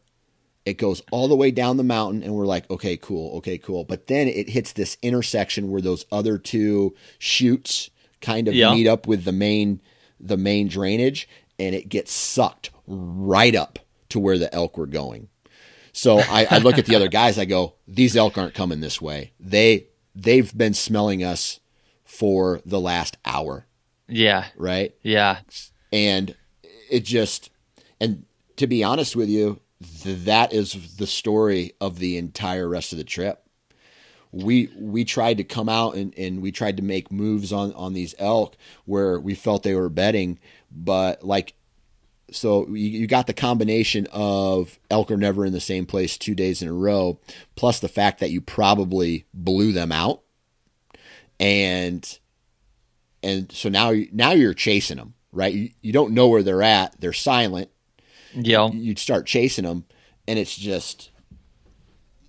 [0.65, 3.83] It goes all the way down the mountain, and we're like, okay, cool, okay, cool.
[3.83, 7.91] But then it hits this intersection where those other two chutes
[8.25, 8.73] kind of Yeah.
[8.73, 9.81] meet up with the main
[10.19, 11.27] the main drainage,
[11.59, 15.27] and it gets sucked right up to where the elk were going.
[15.91, 17.37] So I, I look at the other guys.
[17.37, 19.33] I go, these elk aren't coming this way.
[19.39, 21.59] They they've been smelling us
[22.05, 23.65] for the last hour,
[24.07, 24.45] Yeah.
[24.55, 24.93] right?
[25.03, 25.39] Yeah.
[25.91, 26.35] And
[26.89, 27.49] it just
[27.99, 28.25] and
[28.57, 29.59] to be honest with you,
[30.03, 33.41] th- that is the story of the entire rest of the trip.
[34.37, 37.93] We we tried to come out and, and we tried to make moves on on
[37.93, 41.53] these elk where we felt they were betting, but like
[42.31, 46.35] so you, you got the combination of elk are never in the same place two
[46.35, 47.17] days in a row,
[47.55, 50.21] plus the fact that you probably blew them out,
[51.39, 52.19] and
[53.23, 55.53] and so now you- now you're chasing them, right?
[55.53, 56.99] You, you don't know where they're at.
[56.99, 57.69] They're silent.
[58.33, 58.69] Yeah.
[58.69, 59.85] You'd start chasing them,
[60.27, 61.09] and it's just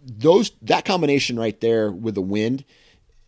[0.06, 2.64] those that combination right there with the wind.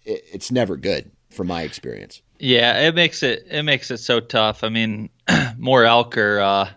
[0.05, 2.23] It, it's never good from my experience.
[2.39, 4.63] Yeah, it makes it it makes it so tough.
[4.63, 5.11] I mean,
[5.59, 6.71] more elk are uh,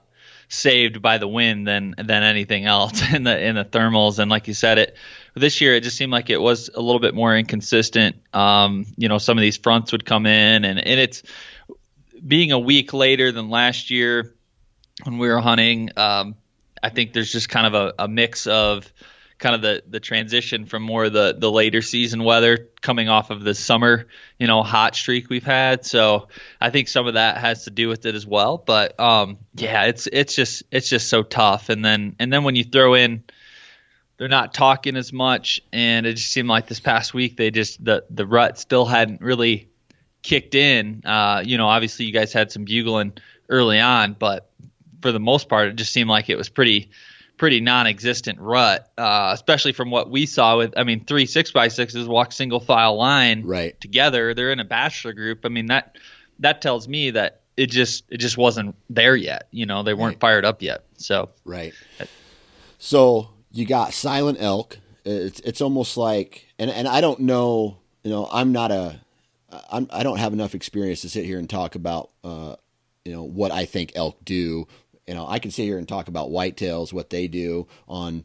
[0.50, 4.20] saved by the wind than than anything else in the in the thermals.
[4.20, 4.98] And like you said, it
[5.36, 8.16] this year it just seemed like it was a little bit more inconsistent.
[8.34, 11.22] Um, you know, some of these fronts would come in, and and it's
[12.26, 14.34] being a week later than last year
[15.04, 15.92] when we were hunting.
[15.96, 16.36] Um,
[16.84, 18.92] I think there's just kind of a, a mix of
[19.42, 23.44] kind of the the transition from more the the later season weather coming off of
[23.44, 24.06] the summer
[24.38, 25.84] you know hot streak we've had.
[25.84, 26.28] So
[26.62, 28.58] i think some of that has to do with it as well.
[28.60, 31.70] But um yeah it's it's just it's just so tough.
[31.70, 33.24] And then and then when you throw in
[34.18, 35.60] they're not talking as much.
[35.74, 39.22] And it just seemed like this past week they just the the rut still hadn't
[39.22, 39.70] really
[40.22, 41.02] kicked in.
[41.04, 43.14] Uh you know obviously you guys had some bugling
[43.50, 44.52] early on but
[45.02, 46.92] for the most part it just seemed like it was pretty
[47.42, 50.76] pretty non-existent rut, uh, especially from what we saw with.
[50.78, 53.82] I mean, three six by sixes walk single file line Right.
[53.82, 54.36] together.
[54.36, 55.40] They're in a bachelor group.
[55.44, 55.96] I mean that
[56.38, 59.48] that tells me that it just it just wasn't there yet.
[59.50, 60.22] You know, they weren't Right.
[60.22, 60.84] fired up yet.
[60.98, 61.74] So Right.
[62.78, 64.78] So you got silent elk.
[65.04, 67.78] It's it's almost like, and and I don't know.
[68.04, 69.02] You know, I'm not a.
[69.72, 72.12] I'm, I don't have enough experience to sit here and talk about.
[72.24, 72.56] Uh,
[73.04, 74.68] you know what I think elk do.
[75.12, 78.24] You know, I can sit here and talk about whitetails, what they do on.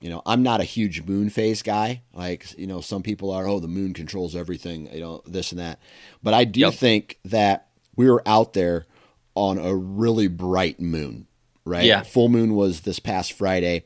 [0.00, 2.00] You know, I'm not a huge moon phase guy.
[2.14, 5.60] Like, you know, some people are, oh, the moon controls everything, you know, this and
[5.60, 5.78] that.
[6.22, 6.74] But I do Yep.
[6.74, 8.86] think that we were out there
[9.34, 11.26] on a really bright moon,
[11.66, 11.84] right?
[11.84, 12.02] Yeah.
[12.02, 13.84] Full moon was this past Friday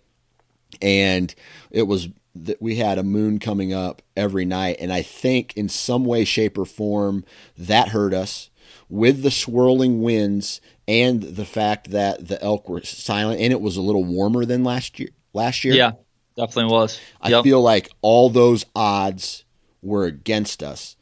[0.80, 1.34] and
[1.72, 5.68] it was that we had a moon coming up every night and i think in
[5.68, 7.24] some way shape or form
[7.56, 8.50] that hurt us
[8.88, 13.76] with the swirling winds and the fact that the elk were silent and it was
[13.76, 15.74] a little warmer than last year last year.
[15.74, 15.92] Yeah,
[16.36, 17.00] definitely was.
[17.20, 17.44] i Yep.
[17.44, 19.44] feel like all those odds
[19.82, 20.96] were against us.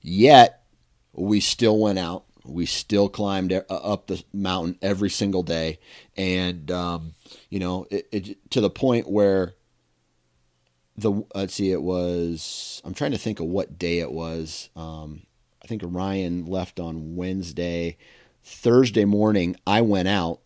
[0.00, 0.62] Yet
[1.12, 2.24] we still went out.
[2.44, 5.78] We still climbed e- up the mountain every single day.
[6.16, 7.14] And um,
[7.50, 9.54] you know it, it, to the point where
[10.96, 14.70] the let's see it was i'm trying to think of what day it was.
[14.76, 15.22] Um,
[15.62, 17.96] i think ryan left on wednesday
[18.44, 20.40] thursday morning i went out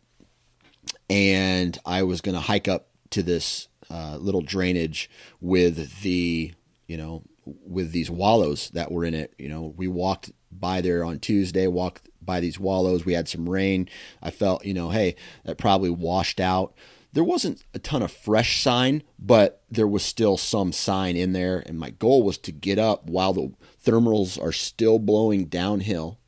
[1.10, 6.52] and i was going to hike up to this uh, little drainage with the
[6.86, 9.72] you know with these wallows that were in it you know.
[9.76, 13.04] We walked by there on tuesday walked by these wallows.
[13.06, 13.88] We had some rain.
[14.22, 16.74] I felt you know hey that probably washed out.
[17.14, 21.62] There wasn't a ton of fresh sign, but there was still some sign in there.
[21.64, 26.18] And my goal was to get up while the thermals are still blowing downhill,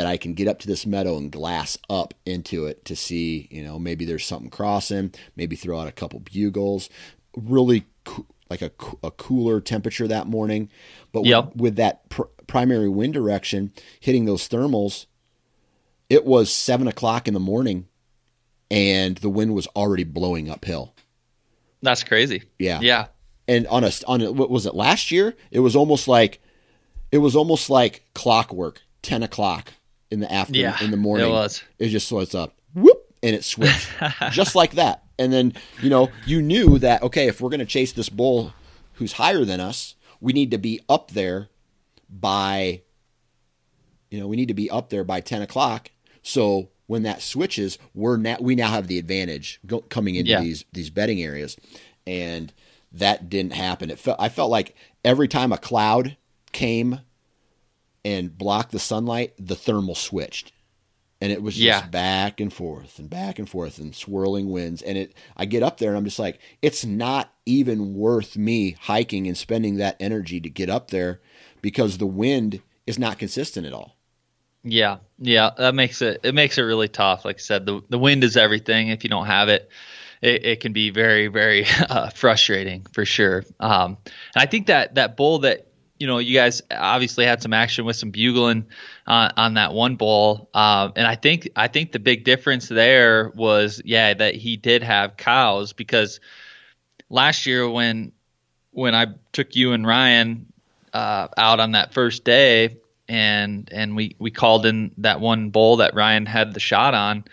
[0.00, 3.48] that I can get up to this meadow and glass up into it to see,
[3.50, 6.88] you know, maybe there's something crossing, maybe throw out a couple bugles.
[7.36, 8.70] Really coo- like a,
[9.02, 10.70] a cooler temperature that morning.
[11.12, 11.56] But with- Yep.
[11.56, 15.04] with, that pr- primary wind direction hitting those thermals,
[16.08, 17.86] it was seven o'clock in the morning
[18.70, 20.94] and the wind was already blowing uphill.
[21.82, 22.44] That's crazy.
[22.58, 22.80] Yeah.
[22.80, 23.08] Yeah.
[23.46, 25.34] And on a on a, what was it last year?
[25.50, 26.40] It was almost like
[27.12, 28.80] it was almost like clockwork.
[29.02, 29.72] Ten o'clock
[30.10, 31.26] in the afternoon Yeah, in the morning.
[31.28, 31.62] it was.
[31.78, 32.54] It just it's up.
[32.74, 33.88] Whoop, and it switched
[34.30, 35.04] just like that.
[35.18, 35.52] And then,
[35.82, 38.54] you know, you knew that, okay, if we're going to chase this bull
[38.94, 41.48] who's higher than us, we need to be up there
[42.08, 42.82] by,
[44.10, 45.90] you know, we need to be up there by 10 o'clock.
[46.22, 50.40] So when that switches, we're now, we now have the advantage go, coming into yeah.
[50.40, 51.56] these, these bedding areas.
[52.06, 52.52] And
[52.92, 53.90] that didn't happen.
[53.90, 56.16] It felt, I felt like every time a cloud
[56.52, 57.00] came
[58.04, 60.52] and blocked the sunlight, the thermal switched.
[61.22, 61.86] And it was just yeah.
[61.86, 64.80] back and forth and back and forth and swirling winds.
[64.80, 68.76] And it i get up there and i'm just like it's not even worth me
[68.80, 71.20] hiking and spending that energy to get up there
[71.60, 73.96] because the wind is not consistent at all.
[74.62, 74.98] Yeah.
[75.18, 75.50] Yeah.
[75.58, 77.26] That makes it it makes it really tough.
[77.26, 78.88] Like i said the, the wind is everything.
[78.88, 79.68] If you don't have it
[80.22, 83.44] it, it can be very very uh, frustrating for sure.
[83.58, 83.98] Um,
[84.34, 85.69] and i think that that bull that
[86.00, 88.66] you know, you guys obviously had some action with some bugling
[89.06, 93.30] uh, on that one bull, uh, and I think I think the big difference there
[93.36, 96.18] was yeah that he did have cows because
[97.10, 98.12] last year when
[98.72, 100.50] when I took you and Ryan
[100.94, 105.76] uh, out on that first day and and we we called in that one bull
[105.76, 107.24] that Ryan had the shot on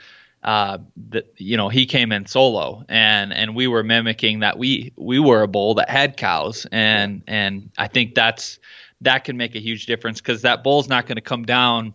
[0.47, 0.77] uh,
[1.09, 5.19] that you know he came in solo and and we were mimicking that we we
[5.19, 8.57] were a bull that had cows and and I think that's
[9.01, 11.93] that can make a huge difference because that bull's not going to come down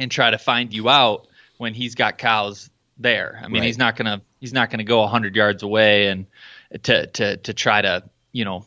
[0.00, 1.28] and try to find you out
[1.58, 3.38] when he's got cows there.
[3.40, 3.66] I mean right.
[3.66, 6.26] he's not gonna he's not gonna go hundred yards away and
[6.82, 8.66] to to to try to you know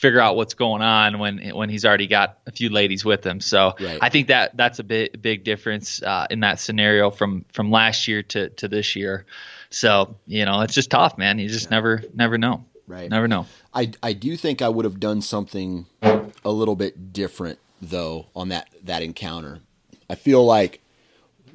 [0.00, 3.38] figure out what's going on when when he's already got a few ladies with him.
[3.38, 3.98] So right.
[4.00, 8.08] I think that that's a big big difference uh, in that scenario from from last
[8.08, 9.26] year to to this year.
[9.68, 11.38] So you know it's just tough, man.
[11.38, 11.76] You just yeah.
[11.76, 12.64] never never know.
[12.86, 13.10] Right.
[13.10, 13.46] Never know.
[13.74, 18.48] I I do think I would have done something a little bit different though on
[18.48, 19.60] that that encounter.
[20.08, 20.80] I feel like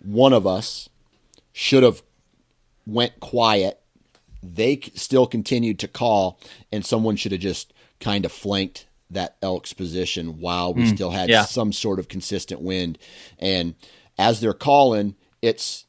[0.04, 0.88] one of us
[1.52, 2.04] should have
[2.86, 3.82] went quiet.
[4.44, 6.40] They still continued to call,
[6.72, 11.12] and someone should have just kind of flanked that Elk's position while we mm, still
[11.12, 11.46] had yeah.
[11.46, 12.98] some sort of consistent wind.
[13.40, 13.76] And
[14.18, 15.86] as they're calling, it's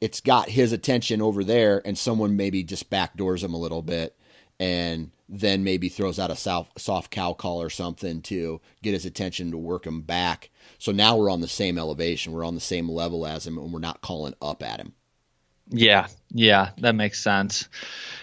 [0.00, 4.16] it's got his attention over there, and someone maybe just backdoors him a little bit,
[4.58, 9.06] and then maybe throws out a soft, soft cow call or something to get his
[9.06, 10.50] attention to work him back.
[10.78, 13.72] So now we're on the same elevation, we're on the same level as him, and
[13.72, 14.94] we're not calling up at him.
[15.72, 17.68] Yeah, yeah, that makes sense.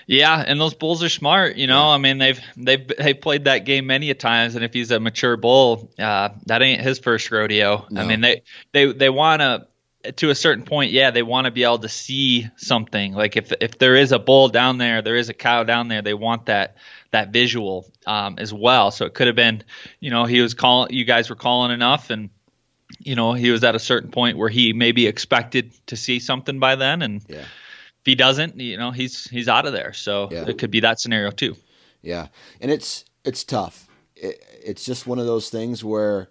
[0.07, 1.57] Yeah, and those bulls are smart.
[1.57, 1.95] You know, yeah.
[1.95, 4.99] I mean, they've they've they've played that game many a times, and if he's a
[4.99, 7.85] mature bull, uh, that ain't his first rodeo.
[7.89, 8.01] No.
[8.01, 9.67] I mean, they they they want to
[10.15, 13.13] to a certain point, yeah, they want to be able to see something.
[13.13, 16.01] Like if if there is a bull down there, there is a cow down there,
[16.01, 16.77] they want that
[17.11, 18.91] that visual um, as well.
[18.91, 19.63] So it could have been,
[19.99, 22.29] you know, he was calling, you guys were calling enough, and
[22.97, 26.59] you know, he was at a certain point where he maybe expected to see something
[26.59, 27.39] by then, and yeah.
[27.39, 29.93] if he doesn't, you know, he's he's out of there.
[29.93, 30.45] So yeah.
[30.47, 31.55] it could be that scenario too.
[32.01, 32.27] Yeah,
[32.59, 33.87] and it's it's tough.
[34.15, 36.29] It, it's just one of those things where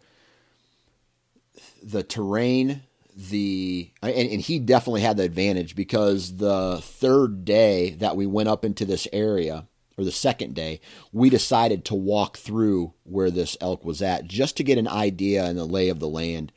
[1.82, 2.82] the terrain,
[3.14, 8.48] the and, and he definitely had the advantage because the third day that we went
[8.48, 9.66] up into this area
[9.98, 10.80] or the second day,
[11.12, 15.44] we decided to walk through where this elk was at just to get an idea
[15.44, 16.52] and the lay of the land.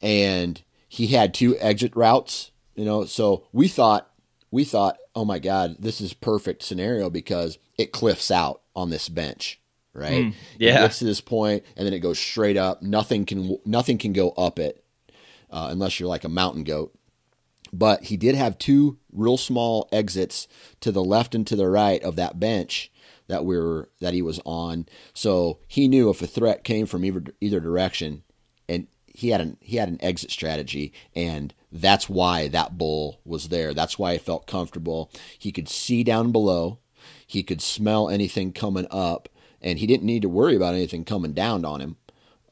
[0.00, 4.08] And he had two exit routes, you know, so we thought
[4.52, 9.08] we thought, "Oh my god, this is perfect scenario because it cliffs out on this
[9.08, 9.58] bench."
[9.94, 10.26] Right?
[10.26, 10.78] Mm, yeah.
[10.78, 12.82] It gets to this point and then it goes straight up.
[12.82, 14.82] Nothing can nothing can go up it
[15.50, 16.94] uh, unless you're like a mountain goat
[17.72, 20.46] but he did have two real small exits
[20.80, 22.90] to the left and to the right of that bench
[23.28, 24.86] that we were that he was on.
[25.14, 28.24] So he knew if a threat came from either either direction,
[28.68, 33.48] and he had an he had an exit strategy, and that's why that bull was
[33.48, 33.72] there.
[33.72, 35.10] That's why I felt comfortable.
[35.38, 36.78] He could see down below,
[37.26, 39.28] he could smell anything coming up,
[39.62, 41.96] and he didn't need to worry about anything coming down on him.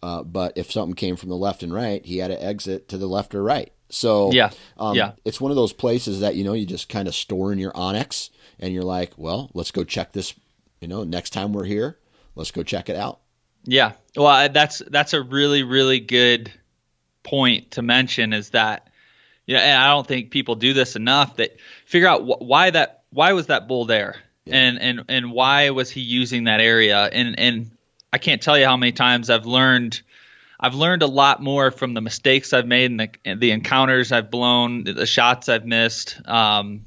[0.02, 2.96] Uh, but if something came from the left and right, he had an exit to
[2.96, 3.70] the left or right.
[3.90, 7.08] So yeah, um, yeah, it's one of those places that you know you just kind
[7.08, 10.34] of store in your onX, and you're like, well, let's go check this.
[10.80, 11.98] You know, next time we're here,
[12.34, 13.20] let's go check it out.
[13.64, 16.50] Yeah, well, that's that's a really really good
[17.22, 18.88] point to mention is that
[19.46, 22.70] you know, and I don't think people do this enough that figure out wh- why
[22.70, 24.56] that why was that bull there yeah.
[24.56, 27.70] and and and why was he using that area and and
[28.12, 30.02] I can't tell you how many times I've learned
[30.62, 34.30] I've learned a lot more from the mistakes I've made and the, the encounters I've
[34.30, 36.84] blown, the shots I've missed, um,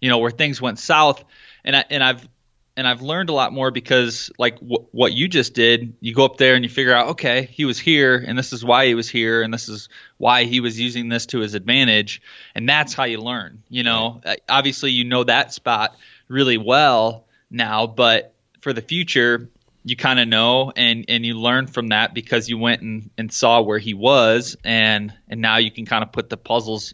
[0.00, 1.24] you know, where things went south.
[1.64, 2.28] And I, and I've,
[2.76, 6.24] and I've learned a lot more because like w- what you just did, you go
[6.24, 8.94] up there and you figure out, okay, he was here, and this is why he
[8.94, 12.22] was here, and this is why he was using this to his advantage,
[12.54, 13.62] and that's how you learn.
[13.68, 15.96] You know, obviously you know that spot
[16.28, 19.48] really well now, but for the future,
[19.86, 23.32] you kind of know and and you learn from that because you went and, and
[23.32, 26.92] saw where he was and and now you can kind of put the puzzles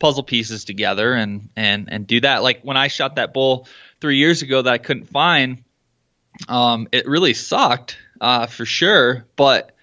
[0.00, 2.42] puzzle pieces together and and and do that.
[2.42, 3.68] Like when i shot that bull
[4.00, 5.62] three years ago that i couldn't find
[6.48, 9.76] um it really sucked uh for sure but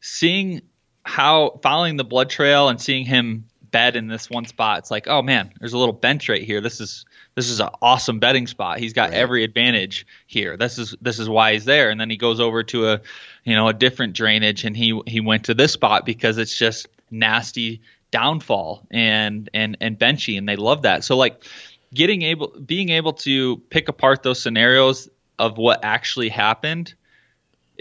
[0.00, 0.62] seeing
[1.04, 5.08] how following the blood trail and seeing him bed in this one spot it's like
[5.08, 7.04] oh man there's a little bench right here this is
[7.34, 8.78] this is an awesome betting spot.
[8.78, 9.18] He's got right.
[9.18, 10.56] every advantage here.
[10.56, 11.90] This is this is why he's there.
[11.90, 13.00] And then he goes over to a
[13.44, 16.88] you know a different drainage and he he went to this spot because it's just
[17.10, 21.04] nasty downfall and and and benchy and they love that.
[21.04, 21.42] So like
[21.94, 25.08] getting able being able to pick apart those scenarios
[25.38, 26.94] of what actually happened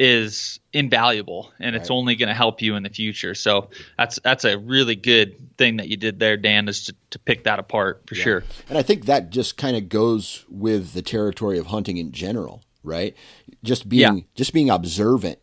[0.04, 1.80] is invaluable and right.
[1.80, 3.36] it's only going to help you in the future.
[3.36, 7.20] So that's that's a really good thing that you did there, Dan, is to, to
[7.20, 8.24] pick that apart for yeah.
[8.24, 8.43] sure.
[8.68, 12.64] And I think that just kind of goes with the territory of hunting in general,
[12.84, 13.16] right?
[13.64, 14.24] Just being yeah.
[14.34, 15.38] just being observant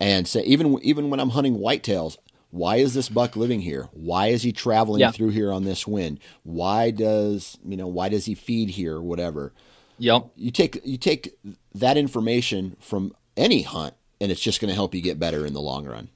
[0.00, 2.16] and say even even when I'm hunting whitetails,
[2.48, 3.90] why is this buck living here?
[3.92, 5.10] Why is he traveling yeah.
[5.10, 6.20] through here on this wind?
[6.44, 9.02] Why does you know why does he feed here?
[9.02, 9.52] Whatever.
[9.98, 10.30] Yep.
[10.36, 11.34] You take you take
[11.74, 15.52] that information from any hunt, and it's just going to help you get better in
[15.52, 16.08] the long run.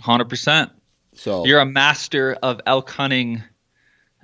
[0.00, 0.70] Hundred percent.
[1.14, 3.42] So you're a master of elk hunting.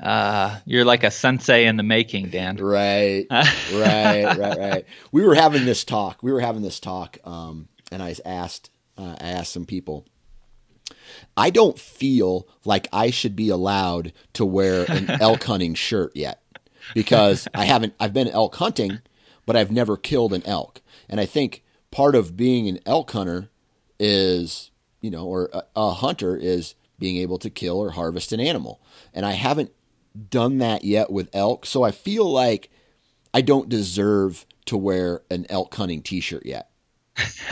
[0.00, 2.56] Uh, you're like a sensei in the making, Dan.
[2.56, 4.84] Right, right, right, right.
[5.12, 6.22] We were having this talk.
[6.22, 10.04] We were having this talk, um, and I asked, uh, I asked some people.
[11.36, 16.40] I don't feel like I should be allowed to wear an elk hunting shirt yet
[16.92, 17.94] because I haven't.
[17.98, 19.00] I've been elk hunting,
[19.46, 21.63] but I've never killed an elk, and I think
[21.94, 23.48] part of being an elk hunter
[24.00, 28.40] is, you know, or a, a hunter is being able to kill or harvest an
[28.40, 28.80] animal.
[29.14, 29.70] And I haven't
[30.28, 31.64] done that yet with elk.
[31.64, 32.68] So I feel like
[33.32, 36.68] I don't deserve to wear an elk hunting t-shirt yet.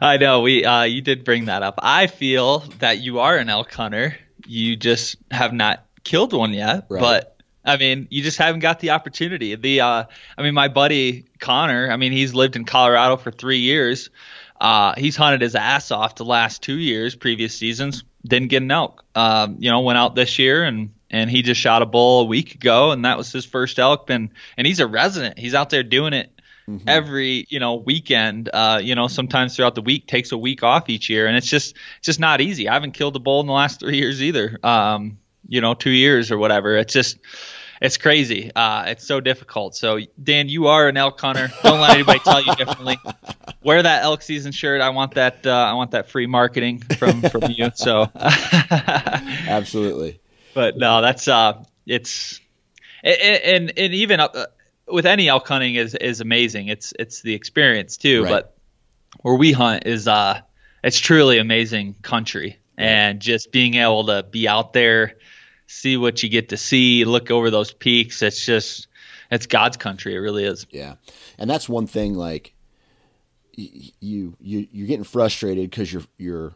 [0.00, 1.74] I know we uh, you did bring that up.
[1.82, 4.16] I feel that you are an elk hunter.
[4.46, 6.98] You just have not killed one yet, right.
[6.98, 7.39] but
[7.70, 9.54] I mean, you just haven't got the opportunity.
[9.54, 10.04] The uh,
[10.36, 11.90] I mean, my buddy Connor.
[11.90, 14.10] I mean, he's lived in Colorado for three years.
[14.60, 18.04] Uh, he's hunted his ass off the last two years, previous seasons.
[18.26, 19.04] Didn't get an elk.
[19.14, 22.24] Um, you know, went out this year and and he just shot a bull a
[22.24, 24.10] week ago, and that was his first elk.
[24.10, 25.38] And and he's a resident.
[25.38, 26.30] He's out there doing it
[26.68, 26.88] mm-hmm.
[26.88, 28.50] every you know weekend.
[28.52, 31.48] Uh, you know, sometimes throughout the week, takes a week off each year, and it's
[31.48, 32.68] just it's just not easy.
[32.68, 34.58] I haven't killed a bull in the last three years either.
[34.62, 35.18] Um,
[35.48, 36.76] you know, two years or whatever.
[36.76, 37.18] It's just,
[37.80, 38.50] it's crazy.
[38.54, 39.74] Uh, it's so difficult.
[39.74, 41.50] So, Dan, you are an elk hunter.
[41.62, 42.98] Don't let anybody tell you differently.
[43.62, 44.82] Wear that elk season shirt.
[44.82, 45.46] I want that.
[45.46, 47.70] Uh, I want that free marketing from from you.
[47.74, 50.20] So, absolutely.
[50.52, 52.40] But no, that's uh, it's
[53.02, 54.46] and and even uh,
[54.86, 56.68] with any elk hunting is is amazing.
[56.68, 58.24] It's it's the experience too.
[58.24, 58.30] Right.
[58.30, 58.56] But
[59.22, 60.42] where we hunt is uh,
[60.84, 65.14] it's truly amazing country, and just being able to be out there
[65.70, 68.22] see what you get to see, look over those peaks.
[68.22, 68.88] It's just
[69.30, 70.14] it's God's country.
[70.14, 70.66] It really is.
[70.70, 70.96] Yeah,
[71.38, 72.14] and that's one thing.
[72.14, 72.54] Like
[73.54, 76.52] you you you're getting frustrated because you're you're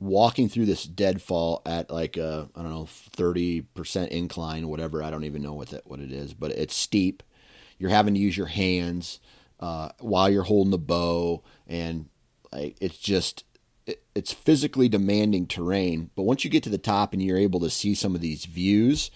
[0.00, 5.02] walking through this deadfall at like a I don't know thirty percent incline, whatever.
[5.02, 7.22] I don't even know what that what it is, but it's steep.
[7.78, 9.20] You're having to use your hands
[9.60, 12.08] uh, while you're holding the bow, and
[12.52, 13.44] like it's just
[14.14, 17.70] it's physically demanding terrain, but once you get to the top and you're able to
[17.70, 19.10] see some of these views,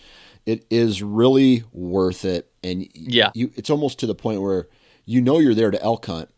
[0.45, 2.51] it is really worth it.
[2.65, 4.69] And yeah, you, it's almost to the point where
[5.05, 6.31] you know you're there to elk hunt,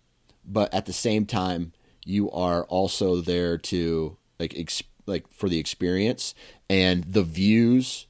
[0.44, 1.72] but at the same time
[2.04, 6.34] you are also there to like ex- like for the experience
[6.68, 8.06] and the views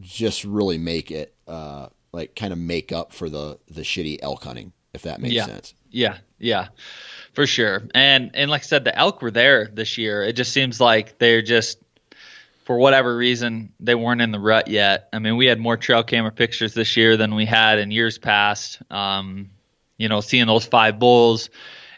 [0.00, 4.42] just really make it uh, like kind of make up for the the shitty elk
[4.44, 5.46] hunting if that makes yeah.
[5.46, 5.74] sense.
[5.90, 6.68] Yeah, yeah
[7.34, 7.82] for sure.
[7.94, 10.22] And and like I said, the elk were there this year.
[10.22, 11.78] It just seems like they're just
[12.64, 15.08] for whatever reason they weren't in the rut yet.
[15.12, 18.18] I mean, we had more trail camera pictures this year than we had in years
[18.18, 18.80] past.
[18.90, 19.50] Um,
[19.98, 21.50] you know, seeing those five bulls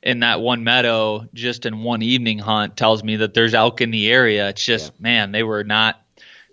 [0.02, 3.90] in that one meadow just in one evening hunt tells me that there's elk in
[3.90, 4.48] the area.
[4.48, 5.02] It's just yeah.
[5.02, 6.00] man, they were not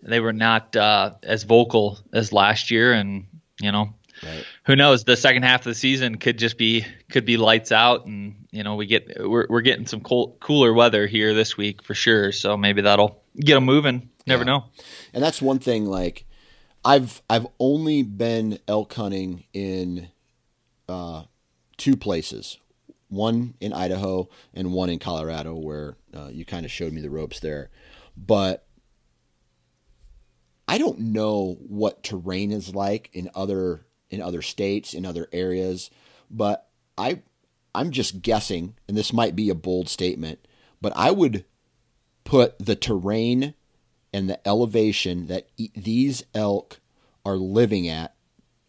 [0.02, 3.26] they were not uh, as vocal as last year, and
[3.60, 4.46] you know Right.
[4.66, 5.04] Who knows?
[5.04, 8.64] The second half of the season could just be could be lights out, and you
[8.64, 12.32] know we get we're we're getting some cold, cooler weather here this week for sure.
[12.32, 14.10] So maybe that'll get them moving.
[14.26, 14.52] Never yeah.
[14.52, 14.66] know.
[15.14, 15.86] And that's one thing.
[15.86, 16.26] Like
[16.86, 20.10] I've I've only been elk hunting in
[20.88, 21.24] uh,
[21.76, 22.58] two places,
[23.10, 27.10] one in Idaho and one in Colorado, where uh, you kind of showed me the
[27.10, 27.70] ropes there.
[28.16, 28.66] But
[30.70, 35.90] I don't know what terrain is like in other in other states, in other areas,
[36.30, 37.22] but I
[37.76, 40.48] I'm just guessing, and this might be a bold statement,
[40.80, 41.46] but I would
[42.24, 43.56] put the terrain
[44.14, 46.80] and the elevation that e- these elk
[47.26, 48.14] are living at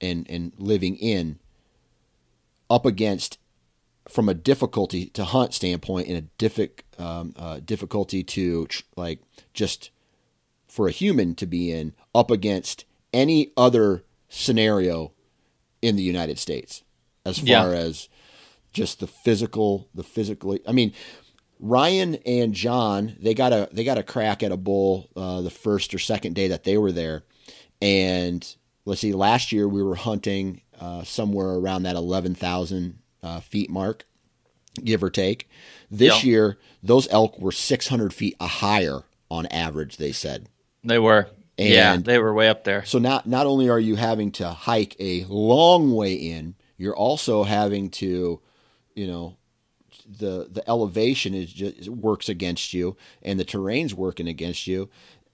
[0.00, 1.38] and, and living in
[2.70, 3.38] up against
[4.08, 9.20] from a difficulty to hunt standpoint and a diffic, um, uh, difficulty to tr- like
[9.52, 9.90] just
[10.66, 15.12] for a human to be in up against any other scenario
[15.84, 16.82] in the United States
[17.26, 17.68] as far Yeah.
[17.86, 18.08] as
[18.72, 20.92] just the physical the physically I mean
[21.60, 25.50] Ryan and John they got a they got a crack at a bull uh, the
[25.50, 27.22] first or second day that they were there
[27.80, 33.70] and let's see last year we were hunting uh, somewhere around that 11,000 uh, feet
[33.70, 34.04] mark
[34.82, 35.48] give or take
[35.90, 40.48] this year those elk were 600 feet higher on average they said
[40.82, 41.28] They were.
[41.58, 42.84] Yeah, And- they were way up there.
[42.84, 47.44] so not not only are you having to hike a long way in, you're also
[47.44, 48.40] having to,
[48.94, 49.36] you know,
[50.06, 54.90] the the elevation is just works against you, and the terrain's working against you.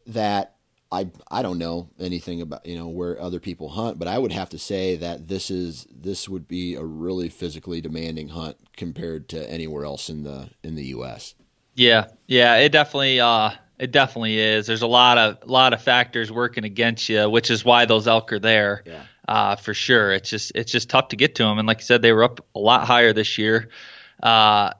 [0.07, 0.57] That
[0.93, 4.33] I I don't know anything about you know where other people hunt, but I would
[4.33, 9.29] have to say that this is this would be a really physically demanding hunt compared
[9.31, 11.35] to anywhere else in the in the U.S.
[11.75, 14.67] Yeah, yeah, it definitely uh it definitely is.
[14.67, 18.31] There's a lot of lot of factors working against you, which is why those elk
[18.33, 18.83] are there.
[18.85, 19.05] Yeah.
[19.27, 20.13] Uh, for sure.
[20.13, 22.25] It's just it's just tough to get to them, and like you said, they were
[22.25, 23.71] up a lot higher this year.
[24.23, 24.75] Uh,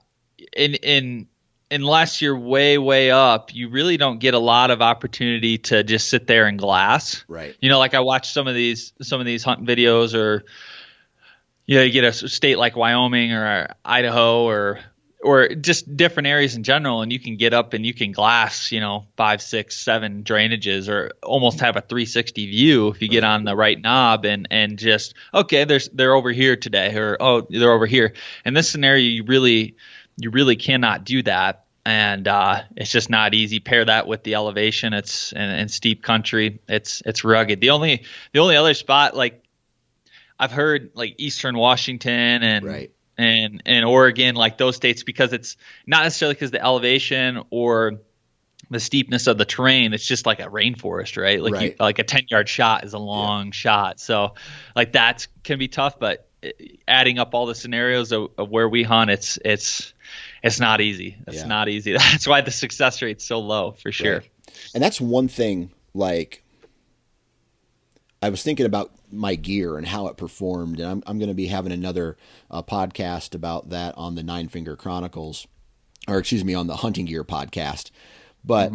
[0.55, 1.29] in in
[1.71, 5.83] in last year, way way up, you really don't get a lot of opportunity to
[5.83, 7.25] just sit there and glass.
[7.27, 7.57] Right.
[7.59, 10.45] You know, like I watch some of these some of these hunting videos, or
[11.65, 14.81] you know, you get a state like Wyoming or Idaho or
[15.23, 18.73] or just different areas in general, and you can get up and you can glass,
[18.73, 23.25] you know, five, six, seven drainages, or almost have a 360 view if you get
[23.25, 27.47] on the right knob and and just okay, there's they're over here today, or oh,
[27.51, 28.15] they're over here.
[28.45, 29.77] In this scenario, you really
[30.17, 33.59] you really cannot do that and uh, it's just not easy.
[33.59, 36.61] Pair that with the elevation, it's and, and steep country.
[36.69, 37.61] It's it's rugged.
[37.61, 39.43] The only the only other spot like
[40.39, 42.93] I've heard like Eastern Washington and Right.
[43.21, 45.57] And and Oregon, like those states, because it's
[45.87, 48.01] not necessarily because the elevation or
[48.71, 49.93] the steepness of the terrain.
[49.93, 51.43] It's just like a rainforest, right?
[51.43, 54.35] Like you, like a ten yard shot is a long shot, so
[54.77, 55.99] like that can be tough.
[55.99, 56.49] But uh,
[56.87, 59.93] adding up all the scenarios of, of where we hunt, it's it's
[60.43, 61.17] it's not easy.
[61.27, 61.47] It's Yeah.
[61.47, 61.93] not easy.
[61.97, 64.19] That's why the success rate's so low for sure.
[64.19, 64.31] Right.
[64.75, 66.43] And that's one thing, like,
[68.23, 71.35] I was thinking about my gear and how it performed, and I'm, I'm going to
[71.35, 72.17] be having another
[72.51, 75.47] uh, podcast about that on the Nine Finger Chronicles,
[76.09, 77.91] or excuse me, on the Hunting Gear podcast.
[78.45, 78.73] But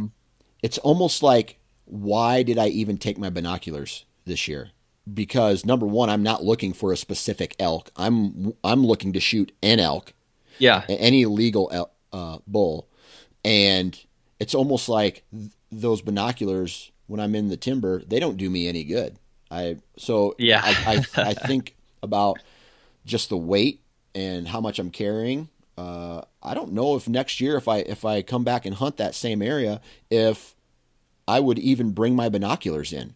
[0.62, 4.72] it's almost like, why did I even take my binoculars this year?
[5.12, 7.92] Because number one, I'm not looking for a specific elk.
[7.96, 10.14] I'm I'm looking to shoot an elk
[10.58, 12.88] Yeah, any legal uh, bull,
[13.44, 14.00] and
[14.40, 18.68] it's almost like th- those binoculars when I'm in the timber, they don't do me
[18.68, 19.18] any good.
[19.50, 20.62] I so Yeah.
[20.64, 22.40] I, I I think about
[23.06, 23.82] just the weight
[24.14, 25.50] and how much I'm carrying.
[25.78, 28.98] Uh, I don't know if next year if I if I come back and hunt
[28.98, 30.56] that same area if
[31.28, 33.16] I would even bring my binoculars in.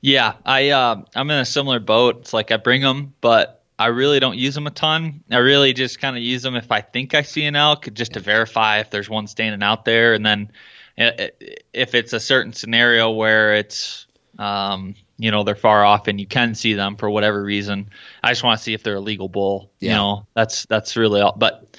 [0.00, 2.18] Yeah, I uh, I'm in a similar boat.
[2.20, 5.22] It's like I bring them, but I really don't use them a ton.
[5.30, 8.14] I really just kind of use them if I think I see an elk, just
[8.14, 10.52] to verify if there's one standing out there, and then
[10.98, 11.28] uh,
[11.72, 14.06] if it's a certain scenario where it's
[14.40, 17.90] um, you know they're far off and you can see them for whatever reason,
[18.22, 19.70] I just want to see if they're a legal bull.
[19.80, 21.34] You know, that's that's really all.
[21.36, 21.76] But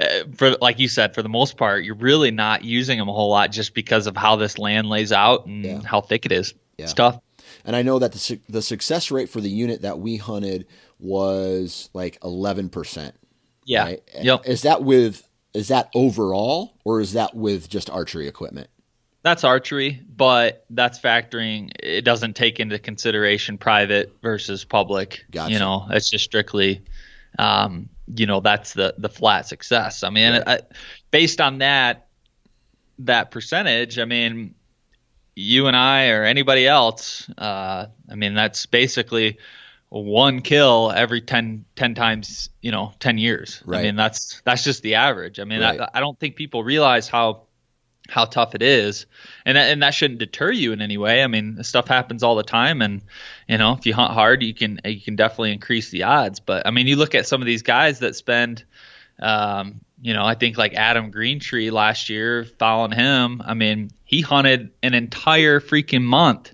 [0.00, 3.12] uh, for like you said, for the most part, you're really not using them a
[3.12, 5.80] whole lot just because of how this land lays out and Yeah.
[5.84, 6.54] how thick it is.
[6.76, 6.84] Yeah.
[6.84, 7.20] It's tough.
[7.64, 10.66] And I know that the su- the success rate for the unit that we hunted
[10.98, 13.12] was like 11%.
[13.64, 13.84] Yeah.
[13.84, 14.02] Right?
[14.20, 14.46] Yep.
[14.46, 18.68] Is that with is that overall or is that with just archery equipment?
[19.22, 21.70] That's archery, but that's factoring.
[21.80, 25.24] It doesn't take into consideration private versus public.
[25.30, 25.52] Gotcha.
[25.52, 26.82] You know, it's just strictly,
[27.38, 30.02] um, you know, that's the the flat success.
[30.02, 30.42] I mean.
[30.46, 30.60] I,
[31.10, 32.08] based on that
[32.98, 34.54] that percentage, I mean,
[35.34, 39.38] you and I or anybody else, uh, I mean, that's basically
[39.88, 43.62] one kill every 10, 10 times, you know, 10 years.
[43.64, 43.80] Right.
[43.80, 45.38] I mean, that's, that's just the average.
[45.38, 45.80] I mean, Right.
[45.80, 47.42] I, I don't think people realize how,
[48.08, 49.06] how tough it is,
[49.46, 51.22] and that, and that shouldn't deter you in any way.
[51.22, 53.02] I mean, stuff happens all the time, and
[53.48, 56.40] you know, if you hunt hard, you can you can definitely increase the odds.
[56.40, 58.64] But I mean, you look at some of these guys that spend,
[59.20, 63.42] um, you know, I think like Adam Greentree last year, following him.
[63.44, 66.52] I mean, he hunted an entire freaking month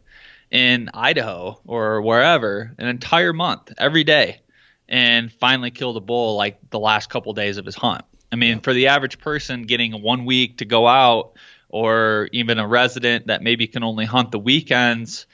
[0.50, 4.40] in Idaho or wherever, an entire month every day,
[4.88, 8.04] and finally killed a bull like the last couple days of his hunt.
[8.30, 11.32] I mean, for the average person, getting one week to go out,
[11.70, 15.26] or even a resident that maybe can only hunt the weekends,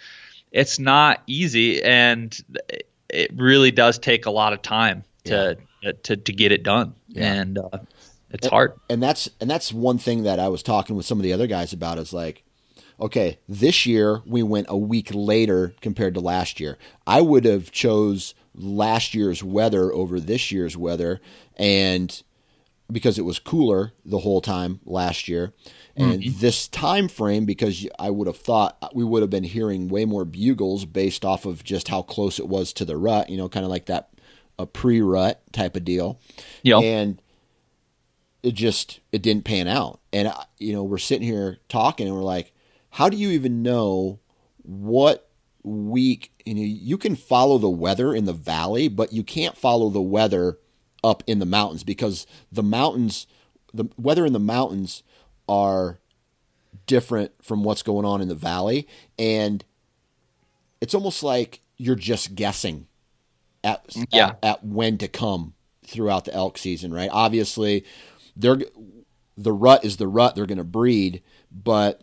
[0.53, 2.37] it's not easy, and
[3.09, 5.93] it really does take a lot of time to yeah.
[6.05, 7.35] to, to get it done, yeah.
[7.35, 7.79] and uh,
[8.31, 8.73] it's and, hard.
[8.89, 11.47] And that's and that's one thing that I was talking with some of the other
[11.47, 12.45] guys about is like,
[13.01, 16.79] okay, this year we went a week later compared to last year.
[17.07, 21.21] I would have chose last year's weather over this year's weather,
[21.57, 22.23] and
[22.91, 25.53] because it was cooler the whole time last year.
[25.97, 26.41] And mm-hmm.
[26.41, 30.25] this time frame, because I would have thought we would have been hearing way more
[30.25, 33.65] bugles based off of just how close it was to the rut, you know, kind
[33.65, 34.11] of like that
[34.59, 36.21] a pre-rut type of deal.
[36.63, 36.79] Yeah.
[36.79, 37.21] And
[38.43, 40.01] it just it didn't pan out.
[40.13, 42.53] And you know, we're sitting here talking, and we're like,
[42.91, 44.21] how do you even know
[44.63, 45.29] what
[45.63, 46.31] week?
[46.45, 50.03] You know, you can follow the weather in the valley, but you can't follow the
[50.03, 50.59] weather
[51.05, 53.27] up in the mountains because the mountains,
[53.73, 55.03] the weather in the mountains
[55.49, 55.99] are
[56.87, 58.89] different from what's going on in the valley.
[59.19, 59.65] And
[60.81, 62.87] it's almost like you're just guessing
[63.63, 64.29] at, yeah.
[64.29, 65.55] at, at when to come
[65.87, 67.11] throughout the elk season, right?
[67.13, 67.85] Obviously,
[68.35, 68.59] they're
[69.37, 72.03] the rut is the rut they're going to breed, but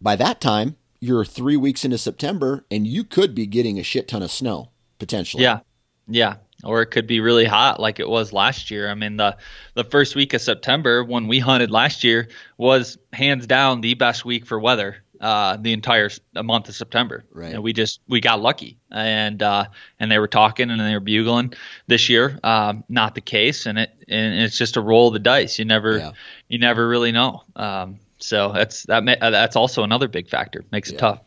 [0.00, 4.06] by that time, you're three weeks into September, and you could be getting a shit
[4.08, 5.42] ton of snow potentially.
[5.42, 5.60] Yeah,
[6.08, 8.90] yeah or it could be really hot like it was last year.
[8.90, 9.36] I mean, the
[9.74, 14.24] the first week of September when we hunted last year was hands down the best
[14.24, 14.96] week for weather.
[15.20, 17.54] Uh, the entire month of September, right?
[17.54, 19.66] And we just we got lucky, and uh,
[19.98, 21.54] and they were talking and they were bugling.
[21.86, 25.20] This year, um, not the case, and it and it's just a roll of the
[25.20, 25.58] dice.
[25.58, 26.12] You never yeah.
[26.48, 27.42] you never really know.
[27.56, 30.64] Um, so that's that that's also another big factor.
[30.70, 30.96] Makes yeah.
[30.96, 31.20] it tough.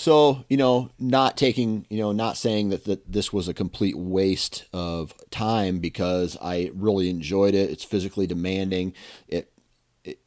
[0.00, 3.98] So, you know, not taking, you know, not saying that, that this was a complete
[3.98, 7.68] waste of time because I really enjoyed it.
[7.68, 8.94] It's physically demanding.
[9.28, 9.52] It,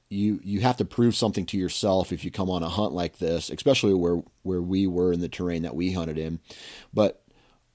[0.09, 3.17] you you have to prove something to yourself if you come on a hunt like
[3.17, 6.39] this, especially where where we were in the terrain that we hunted in.
[6.93, 7.23] But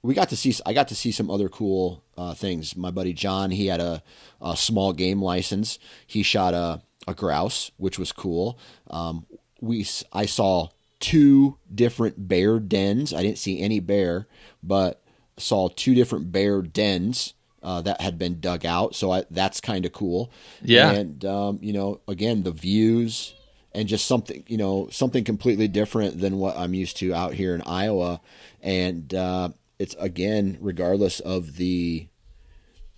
[0.01, 2.77] we got to see I got to see some other cool uh, things.
[2.77, 4.01] My buddy John, he had a,
[4.41, 5.79] a, small game license.
[6.07, 8.57] He shot a a grouse, which was cool.
[8.89, 9.25] Um,
[9.59, 10.69] we I saw
[10.99, 13.13] two different bear dens.
[13.13, 14.27] I didn't see any bear,
[14.61, 15.01] but
[15.37, 17.33] saw two different bear dens
[17.63, 18.95] uh, that had been dug out.
[18.95, 20.29] So I, that's kind of cool.
[20.61, 20.91] Yeah.
[20.91, 23.33] And, um, you know, again, the views
[23.71, 27.55] and just something, you know, something completely different than what I'm used to out here
[27.55, 28.19] in Iowa.
[28.61, 32.08] And uh, it's, again, regardless of the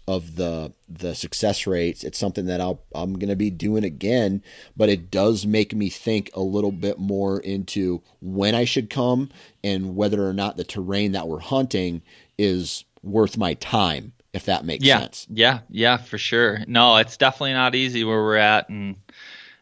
[0.07, 2.03] of the the success rates.
[2.03, 4.43] It's something that I'll, I'm going to be doing again,
[4.75, 9.29] but it does make me think a little bit more into when I should come
[9.63, 12.01] and whether or not the terrain that we're hunting
[12.37, 15.27] is worth my time, if that makes yeah, sense.
[15.29, 16.59] Yeah, yeah, for sure.
[16.67, 18.95] No, it's definitely not easy where we're at, and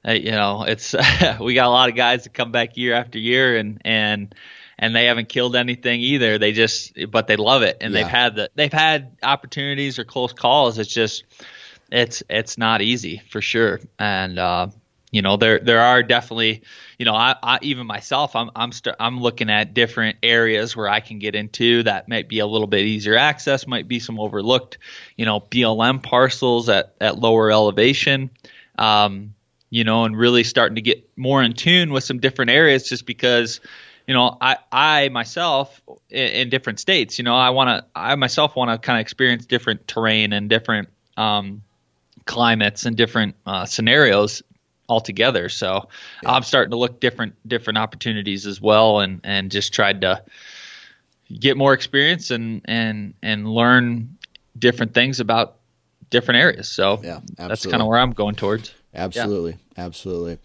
[0.08, 0.96] uh, you know, it's
[1.40, 4.34] we got a lot of guys that come back year after year, and and
[4.80, 6.38] and they haven't killed anything either.
[6.40, 8.00] They just, but they love it, and yeah.
[8.00, 10.80] they've had the they've had opportunities or close calls.
[10.80, 11.26] It's just,
[11.92, 14.68] it's it's not easy for sure, and uh,
[15.12, 16.64] you know there there are definitely,
[16.98, 20.88] you know, I, I even myself, I'm I'm i I'm looking at different areas where
[20.88, 24.18] I can get into that might be a little bit easier access, might be some
[24.18, 24.78] overlooked,
[25.18, 28.32] you know, BLM parcels at at lower elevation.
[28.78, 29.34] Um,
[29.72, 33.06] you know, and really starting to get more in tune with some different areas just
[33.06, 33.60] because
[34.10, 35.80] you know, I, I myself
[36.10, 39.02] in, in different states, you know, I want to, I myself want to kind of
[39.02, 41.62] experience different terrain and different um,
[42.26, 44.42] climates and different uh, scenarios
[44.90, 45.48] altogether.
[45.48, 45.90] So
[46.24, 46.32] yeah.
[46.32, 50.24] I'm starting to look different, different opportunities as well, and and just tried to
[51.32, 54.18] get more experience and and and learn
[54.58, 55.58] different things about
[56.10, 56.68] different areas.
[56.68, 58.74] So yeah, that's kind of where I'm going towards.
[58.92, 59.86] Absolutely, yeah.
[59.86, 60.40] absolutely.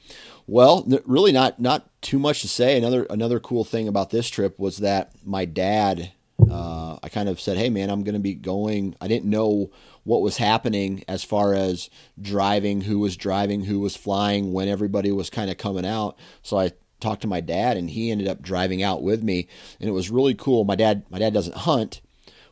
[0.47, 2.77] Well, really not not too much to say.
[2.79, 6.13] Another another cool thing about this trip was that my dad.
[6.51, 9.71] Uh, I kind of said, "Hey, man, I'm going to be going." I didn't know
[10.03, 11.89] what was happening as far as
[12.21, 16.19] driving, who was driving, who was flying, when everybody was kind of coming out.
[16.43, 19.47] So I talked to my dad, and he ended up driving out with me,
[19.81, 20.65] and it was really cool.
[20.65, 22.01] My dad, my dad doesn't hunt,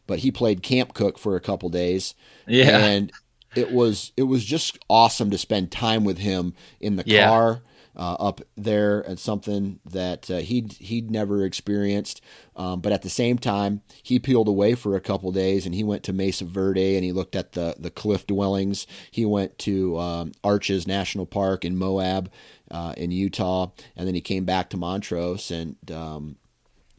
[0.07, 2.15] but he played camp cook for a couple days.
[2.47, 3.13] Yeah, and
[3.57, 7.29] it was it was just awesome to spend time with him in the Yeah.
[7.29, 7.63] car
[7.97, 12.21] uh, up there at something that uh, he'd he'd never experienced.
[12.57, 15.85] Um, but at the same time, he peeled away for a couple days and he
[15.85, 18.87] went to Mesa Verde and he looked at the the cliff dwellings.
[19.11, 22.31] He went to um, Arches National Park in Moab
[22.71, 26.37] uh, in Utah, and then he came back to Montrose and um,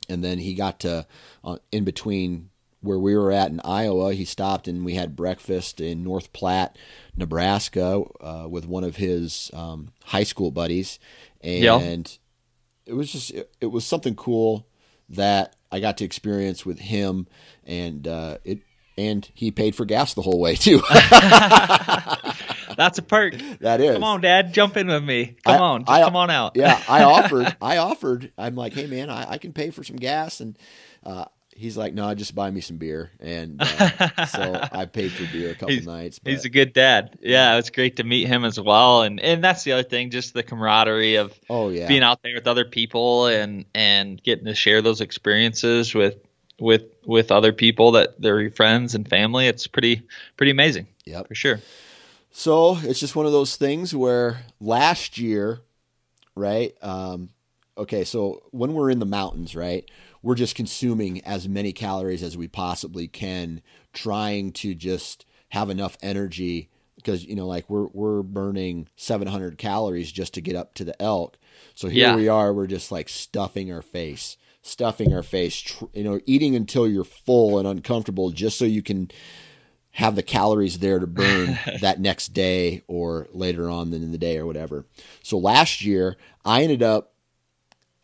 [0.09, 1.07] and then he got to
[1.43, 2.49] uh, in between
[2.83, 4.13] where we were at in Iowa.
[4.13, 6.77] He stopped and we had breakfast in North Platte,
[7.17, 10.99] Nebraska, uh, with one of his um, high school buddies,
[11.41, 11.79] and Yeah.
[12.85, 14.67] it was just it, it was something cool
[15.09, 17.27] that I got to experience with him,
[17.65, 18.59] and uh, it
[18.97, 20.77] and he paid for gas the whole way too.
[22.75, 23.35] That's a perk.
[23.59, 23.93] that is.
[23.93, 25.35] Come on, Dad, jump in with me.
[25.45, 26.53] Come I- on, just I- come on out.
[26.55, 27.55] yeah, I offered.
[27.61, 28.31] I offered.
[28.37, 30.57] I'm like, hey man, I, I can pay for some gas, and
[31.05, 31.25] uh,
[31.55, 35.51] he's like, no, just buy me some beer, and uh, so I paid for beer
[35.51, 36.19] a couple He's- nights.
[36.23, 37.17] He's a good dad.
[37.21, 40.33] Yeah, it's great to meet him as well, and and that's the other thing, just
[40.33, 44.55] the camaraderie of oh yeah, being out there with other people and and getting to
[44.55, 46.17] share those experiences with
[46.59, 49.47] with with other people that they're friends and family.
[49.47, 50.03] It's pretty
[50.37, 51.59] pretty amazing Yeah, for sure.
[52.31, 55.59] So it's just one of those things where last year,
[56.35, 56.73] right?
[56.81, 57.29] Um,
[57.77, 59.89] okay, so when we're in the mountains, right,
[60.23, 63.61] we're just consuming as many calories as we possibly can,
[63.93, 70.11] trying to just have enough energy because you know, like we're we're burning 700 calories
[70.11, 71.37] just to get up to the elk.
[71.75, 72.15] So here Yeah.
[72.15, 76.55] we are, we're just like stuffing our face, stuffing our face, tr- you know, eating
[76.55, 79.11] until you're full and uncomfortable, just so you can
[79.91, 84.37] have the calories there to burn that next day or later on in the day
[84.37, 84.85] or whatever.
[85.21, 86.15] So last year,
[86.45, 87.13] I ended up,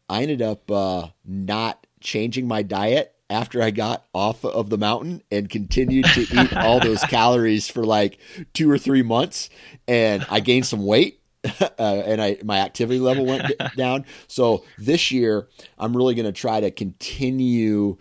[0.10, 5.22] I ended up uh, not changing my diet after I got off of the mountain
[5.32, 8.18] and continued to eat all those calories for like
[8.54, 9.50] two or three months,
[9.88, 11.18] and I gained some weight.
[11.80, 14.04] Uh, and I my activity level went down.
[14.28, 15.48] So this year,
[15.78, 17.96] I'm really going to try to continue,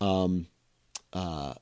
[0.00, 0.48] um,
[1.12, 1.54] uh,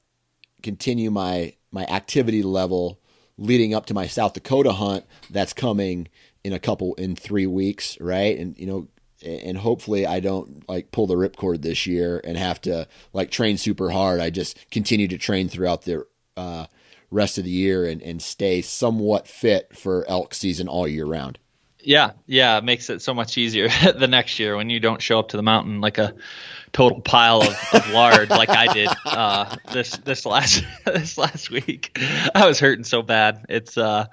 [0.62, 2.98] continue my my activity level
[3.36, 6.08] leading up to my South Dakota hunt that's coming
[6.42, 8.38] in a couple in 3 weeks, right?
[8.38, 8.88] And you know
[9.24, 13.56] and hopefully I don't like pull the ripcord this year and have to like train
[13.56, 14.20] super hard.
[14.20, 16.06] I just continue to train throughout the
[16.36, 16.66] uh,
[17.10, 21.38] rest of the year and, and stay somewhat fit for elk season all year round.
[21.88, 23.68] Yeah, yeah, it makes it so much easier
[23.98, 26.16] the next year when you don't show up to the mountain like a
[26.70, 31.98] total pile of, of lard like I did uh, this this last this last week.
[32.34, 33.46] I was hurting so bad.
[33.48, 34.08] It's uh,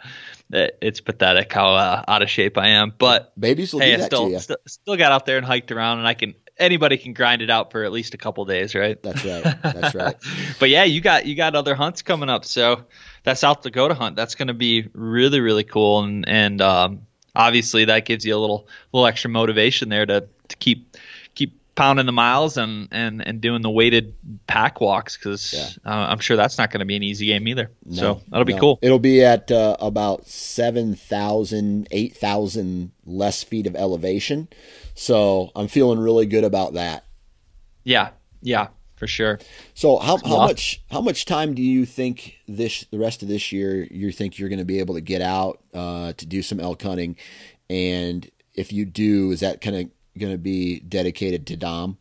[0.54, 2.94] it, it's pathetic how uh, out of shape I am.
[2.98, 4.40] But Babies will hey, do I that still, to you.
[4.40, 7.50] still still got out there and hiked around, and I can anybody can grind it
[7.50, 9.04] out for at least a couple days, right?
[9.04, 9.44] That's right.
[9.62, 10.16] That's right.
[10.62, 12.46] but yeah, you got you got other hunts coming up.
[12.46, 12.86] So
[13.24, 17.02] that South Dakota hunt that's going to be really really cool, and and um,
[17.36, 20.96] obviously that gives you a little little extra motivation there to to keep
[21.36, 24.14] keep pounding the miles and and and doing the weighted
[24.48, 25.92] pack walks because Yeah.
[25.92, 27.70] uh, I'm sure that's not going to be an easy game either.
[27.86, 28.60] No, so that'll be no.
[28.60, 28.80] cool.
[28.82, 34.48] It'll be at uh, about 7,000, 8,000 less feet of elevation.
[34.94, 37.06] So I'm feeling really good about that.
[37.84, 38.10] Yeah,
[38.42, 38.68] yeah,
[39.06, 39.40] for sure.
[39.74, 40.40] So how, how Yeah.
[40.40, 44.40] much how much time do you think this the rest of this year you think
[44.40, 47.18] you're going to be able to get out uh, to do some elk hunting,
[47.70, 49.90] and if you do, is that kind of
[50.20, 51.98] going to be dedicated to Dom?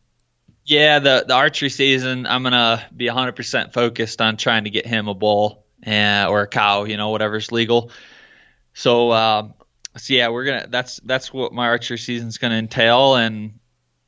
[0.65, 5.07] Yeah, the the archery season, I'm gonna be 100% focused on trying to get him
[5.07, 7.91] a bull uh, or a cow, you know, whatever's legal.
[8.73, 9.53] So, um,
[9.95, 10.65] so yeah, we're gonna.
[10.67, 13.59] That's that's what my archery season's gonna entail, and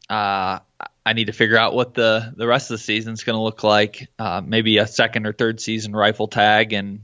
[0.10, 0.60] uh,
[1.08, 3.64] I need to figure out what the the rest of the season is gonna look
[3.64, 4.10] like.
[4.20, 7.00] Uh, maybe a second or third season rifle tag, and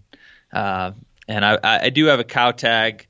[0.51, 0.91] uh,
[1.29, 3.07] and I, I do have a cow tag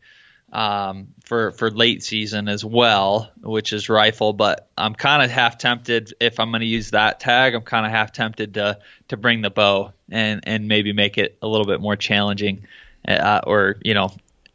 [0.52, 4.34] um, for for late season as well, which is rifle.
[4.34, 7.56] But I'm kind of half tempted if I'm going to use that tag.
[7.56, 8.78] I'm kind of half tempted to
[9.08, 12.68] to bring the bow and and maybe make it a little bit more challenging,
[13.08, 14.12] uh, or you know.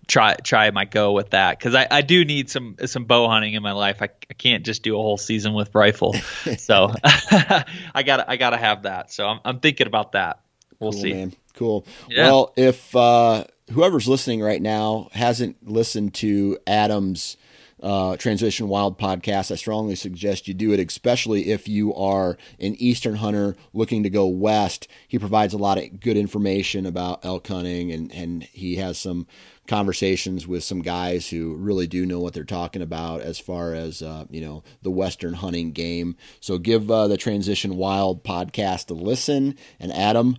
[0.08, 3.54] Try try my go with that because I, I do need some some bow hunting
[3.54, 4.02] in my life.
[4.02, 6.14] I, I can't just do a whole season with rifle,
[6.58, 9.12] so I got I got to have that.
[9.12, 10.40] So I'm I'm thinking about that.
[10.80, 11.12] We'll cool, see.
[11.12, 11.34] Man.
[11.54, 11.84] Cool.
[12.08, 12.24] Yeah.
[12.24, 17.36] Well, if uh, whoever's listening right now hasn't listened to Adam's
[17.82, 22.74] uh, Transition Wild podcast, I strongly suggest you do it, especially if you are an
[22.76, 24.88] Eastern hunter looking to go west.
[25.06, 29.26] He provides a lot of good information about elk hunting, and, and he has some
[29.66, 34.02] conversations with some guys who really do know what they're talking about as far as
[34.02, 36.16] uh, you know the western hunting game.
[36.40, 40.36] So give uh, the Transition Wild podcast a listen, and Adam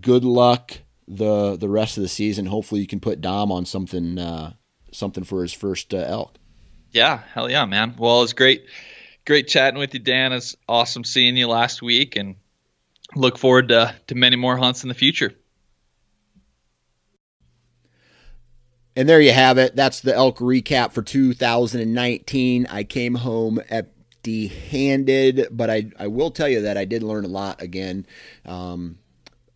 [0.00, 2.46] good luck the the rest of the season.
[2.46, 4.54] Hopefully, you can put Dom on something uh,
[4.92, 6.38] something for his first uh, elk.
[6.94, 7.96] Yeah, hell yeah, man.
[7.98, 8.66] Well, it's great,
[9.26, 10.32] great chatting with you, Dan.
[10.32, 12.36] It's awesome seeing you last week, and
[13.16, 15.34] look forward to to many more hunts in the future.
[18.94, 19.74] And there you have it.
[19.74, 22.68] That's the elk recap for 2019.
[22.70, 27.24] I came home empty handed, but I, I will tell you that I did learn
[27.24, 28.06] a lot again.
[28.46, 28.98] Um,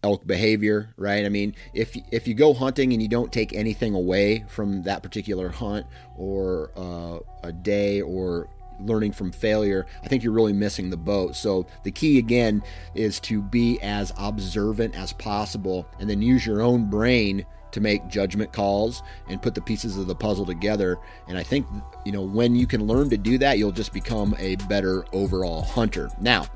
[0.03, 1.25] elk behavior, right?
[1.25, 5.03] I mean, if if you go hunting and you don't take anything away from that
[5.03, 8.49] particular hunt or uh, a day or
[8.81, 11.35] learning from failure, I think you're really missing the boat.
[11.35, 12.63] So the key again
[12.95, 18.07] is to be as observant as possible and then use your own brain to make
[18.09, 20.97] judgment calls and put the pieces of the puzzle together.
[21.27, 21.67] And I think,
[22.07, 25.63] you know, when you can learn to do that, you'll just become a better overall
[25.63, 26.09] hunter.
[26.21, 26.47] Now,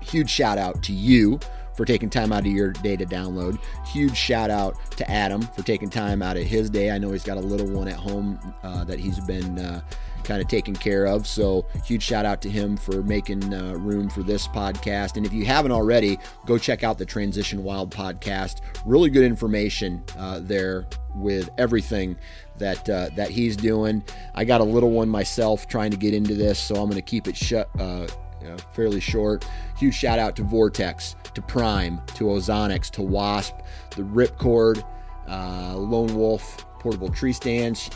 [0.00, 1.38] huge shout out to you
[1.80, 3.58] for taking time out of your day to download.
[3.86, 6.90] Huge shout out to Adam for taking time out of his day.
[6.90, 9.80] I know he's got a little one at home uh, that he's been uh,
[10.22, 11.26] kind of taken care of.
[11.26, 15.16] So, huge shout out to him for making uh, room for this podcast.
[15.16, 18.60] And if you haven't already, go check out the Transition Wild podcast.
[18.84, 22.14] Really good information uh, there with everything
[22.58, 24.04] that uh, that he's doing.
[24.34, 27.00] I got a little one myself trying to get into this, so I'm going to
[27.00, 27.70] keep it shut.
[28.46, 29.44] Uh, fairly short.
[29.76, 33.54] Huge shout out to Vortex, to Prime, to Ozonics, to Wasp,
[33.96, 34.84] the Ripcord,
[35.28, 37.88] uh, Lone Wolf portable tree stands.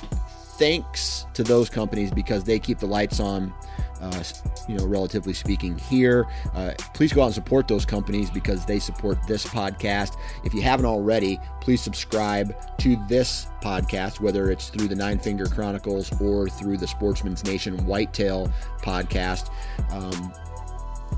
[0.59, 3.53] Thanks to those companies because they keep the lights on.
[4.01, 4.23] Uh,
[4.69, 6.27] you know, relatively speaking, here.
[6.55, 10.17] Uh, please go out and support those companies because they support this podcast.
[10.45, 15.47] If you haven't already, please subscribe to this podcast, whether it's through the Nine Finger
[15.47, 18.53] Chronicles or through the Sportsman's Nation Whitetail
[18.83, 19.51] podcast.
[19.91, 20.33] Um,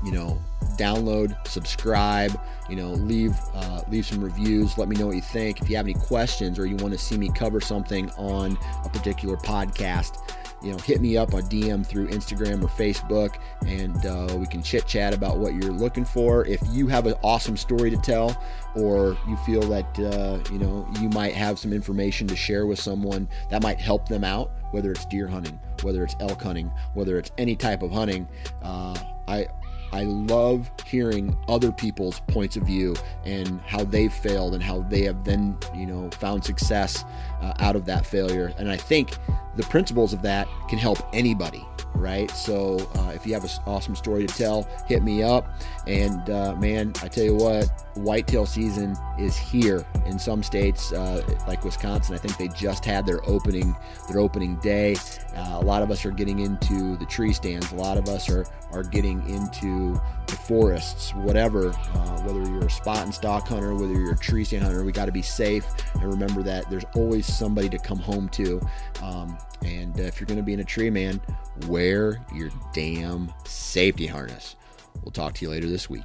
[0.05, 0.39] you know,
[0.77, 2.39] download, subscribe,
[2.69, 4.77] you know, leave uh, leave some reviews.
[4.77, 5.61] Let me know what you think.
[5.61, 8.89] If you have any questions or you want to see me cover something on a
[8.89, 10.21] particular podcast,
[10.61, 13.35] you know, hit me up on DM through Instagram or Facebook,
[13.65, 16.45] and uh, we can chit chat about what you're looking for.
[16.45, 18.41] If you have an awesome story to tell,
[18.75, 22.79] or you feel that uh, you know you might have some information to share with
[22.79, 27.17] someone that might help them out, whether it's deer hunting, whether it's elk hunting, whether
[27.17, 28.27] it's any type of hunting,
[28.63, 28.97] uh,
[29.27, 29.47] I
[29.91, 35.03] I love hearing other people's points of view and how they've failed and how they
[35.03, 37.05] have then, you know, found success
[37.41, 38.53] uh, out of that failure.
[38.57, 39.11] And I think
[39.57, 41.65] the principles of that can help anybody,
[41.95, 42.29] right?
[42.31, 45.47] So uh, if you have an awesome story to tell, hit me up.
[45.87, 51.23] And uh, man, I tell you what, whitetail season is here in some states, uh,
[51.47, 52.13] like Wisconsin.
[52.13, 53.75] I think they just had their opening
[54.09, 54.95] their opening day.
[55.35, 57.71] Uh, a lot of us are getting into the tree stands.
[57.71, 61.69] A lot of us are are getting into the forests, whatever.
[61.69, 64.91] Uh, whether you're a spot and stock hunter, whether you're a tree stand hunter, we
[64.91, 65.65] got to be safe
[65.95, 68.61] and remember that there's always somebody to come home to.
[69.01, 71.21] Um, and uh, if you're going to be in a tree, man,
[71.67, 74.55] wear your damn safety harness.
[75.03, 76.03] We'll talk to you later this week.